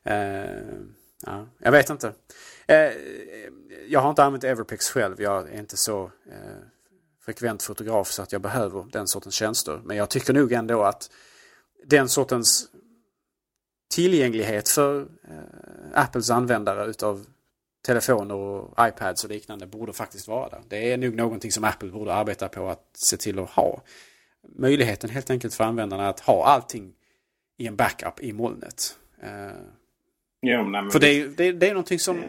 [0.10, 0.16] Uh,
[1.26, 2.08] ja, jag vet inte.
[2.08, 2.76] Uh,
[3.88, 5.22] jag har inte använt Everpex själv.
[5.22, 6.12] Jag är inte så uh,
[7.26, 9.82] frekvent fotograf så att jag behöver den sortens tjänster.
[9.84, 11.10] Men jag tycker nog ändå att
[11.86, 12.68] den sortens
[13.94, 15.08] tillgänglighet för
[15.94, 17.26] Apples användare utav
[17.86, 20.62] telefoner och iPads och liknande borde faktiskt vara där.
[20.68, 23.82] Det är nog någonting som Apple borde arbeta på att se till att ha.
[24.56, 26.94] Möjligheten helt enkelt för användarna att ha allting
[27.58, 28.98] i en backup i molnet.
[29.22, 29.52] Eh,
[30.42, 32.24] Jo, nej, för det är, det, det är någonting som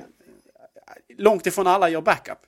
[1.08, 2.38] långt ifrån alla gör backup.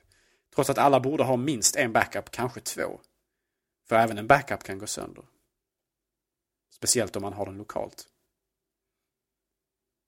[0.55, 2.99] Trots att alla borde ha minst en backup, kanske två.
[3.89, 5.23] För även en backup kan gå sönder.
[6.73, 8.07] Speciellt om man har den lokalt.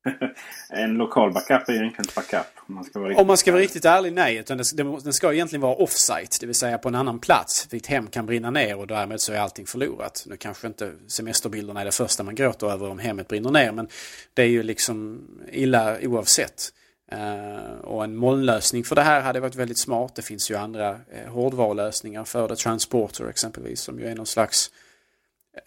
[0.70, 2.47] en lokal backup är ju egentligen inte backup.
[2.68, 4.38] Om man ska vara riktigt, man ska vara riktigt ärlig, nej.
[4.38, 4.58] Utan
[5.04, 7.68] den ska egentligen vara offsite, det vill säga på en annan plats.
[7.68, 10.24] Ditt hem kan brinna ner och därmed så är allting förlorat.
[10.28, 13.88] Nu kanske inte semesterbilderna är det första man gråter över om hemmet brinner ner, men
[14.34, 16.72] det är ju liksom illa oavsett.
[17.12, 20.16] Eh, och en molnlösning för det här hade varit väldigt smart.
[20.16, 22.56] Det finns ju andra uh, hårdvarulösningar för det.
[22.56, 24.80] Transporter exempelvis, som ju är någon slags eh,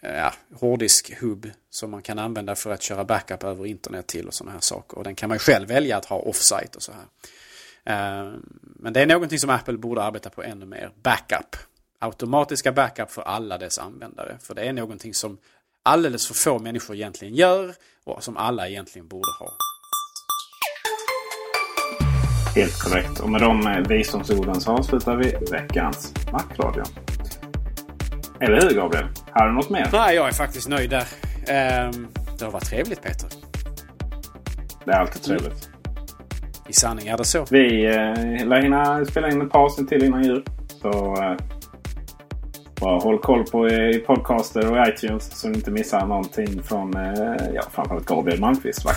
[0.01, 4.33] Eh, ja, hårddisk-hub som man kan använda för att köra backup över internet till och
[4.33, 4.97] sådana här saker.
[4.97, 7.05] Och den kan man ju själv välja att ha offsite och så här.
[7.83, 10.91] Eh, men det är någonting som Apple borde arbeta på ännu mer.
[11.03, 11.55] Backup.
[11.99, 14.37] Automatiska backup för alla dess användare.
[14.41, 15.37] För det är någonting som
[15.83, 19.47] alldeles för få människor egentligen gör och som alla egentligen borde ha.
[22.55, 23.19] Helt korrekt.
[23.19, 26.83] Och med de eh, visdomsorden så avslutar vi veckans Macradio.
[28.39, 29.07] Eller hur Gabriel?
[29.35, 29.89] Har du något mer?
[29.91, 31.03] Nej, jag är faktiskt nöjd där.
[31.47, 32.07] Ehm,
[32.39, 33.29] Det har varit trevligt Peter.
[34.85, 35.69] Det är alltid trevligt.
[36.67, 37.45] I sanning är det så.
[37.49, 40.45] Vi eh, lär hinna spela in en paus till innan jul.
[40.81, 41.37] Så eh,
[42.81, 46.95] bara håll koll på eh, i podcaster och iTunes så ni inte missar någonting från
[46.97, 48.85] eh, ja, framförallt Gabriel Malmqvist.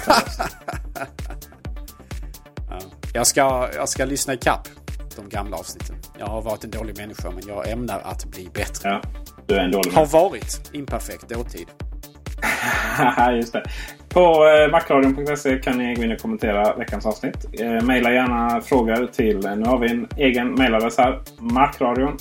[2.71, 2.79] Ja.
[3.15, 4.69] Jag, ska, jag ska lyssna i kapp
[5.17, 5.97] de gamla avsnitten.
[6.19, 8.89] Jag har varit en dålig människa men jag ämnar att bli bättre.
[8.89, 9.01] Ja,
[9.49, 11.67] du är en dålig Har varit imperfekt dåtid.
[13.37, 13.63] Just det.
[14.09, 17.37] På eh, macradion.se kan ni gå in och kommentera veckans avsnitt.
[17.61, 21.21] Eh, maila gärna frågor till, eh, nu har vi en egen mailadress här.
[21.39, 22.17] Macradion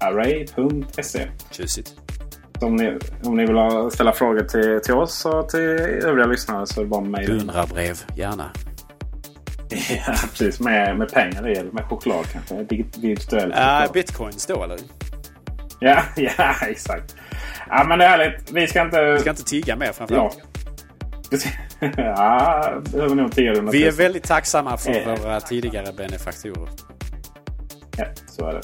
[0.00, 1.94] array.se Tjusigt.
[2.60, 5.60] Om ni, om ni vill ställa frågor till, till oss och till
[6.04, 7.34] övriga lyssnare så är det bara att mejla.
[7.34, 8.50] Beundrarbrev, gärna.
[10.06, 10.60] Ja, precis.
[10.60, 12.54] Med, med pengar i eller med choklad kanske.
[12.54, 13.54] Dig- Virtuellt.
[13.54, 13.92] Äh, choklad.
[13.92, 14.78] bitcoins då eller?
[15.80, 17.16] Ja, ja, exakt.
[17.68, 18.50] Ja, men det är härligt.
[18.50, 19.12] Vi ska inte...
[19.12, 19.92] Vi ska inte tigga mer Ja.
[19.92, 20.38] framförallt.
[21.96, 25.16] ja, behöver nog tigga Vi är väldigt tacksamma för Eh.
[25.22, 26.68] våra tidigare benefaktorer.
[27.96, 28.60] Ja, så är det.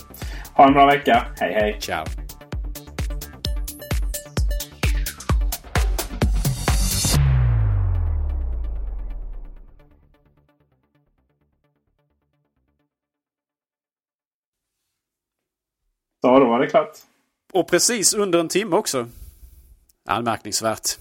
[0.55, 1.27] Ha en bra vecka.
[1.41, 1.77] Hej, hej.
[1.81, 2.05] Ciao.
[16.25, 16.99] Så, då var det klart.
[17.53, 19.09] Och precis under en timme också.
[20.09, 20.99] Anmärkningsvärt.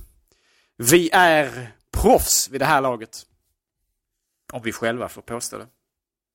[0.77, 3.23] Vi är proffs vid det här laget.
[4.53, 5.67] Om vi själva får påstå det.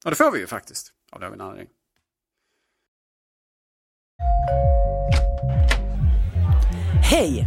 [0.05, 0.93] Och det får vi ju faktiskt.
[1.12, 1.68] Av någon anledning.
[7.03, 7.47] Hej!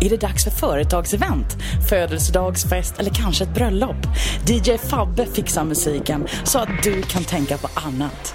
[0.00, 1.56] Är det dags för företagsevent,
[1.88, 4.06] födelsedagsfest eller kanske ett bröllop?
[4.48, 8.34] DJ Fabbe fixar musiken så att du kan tänka på annat.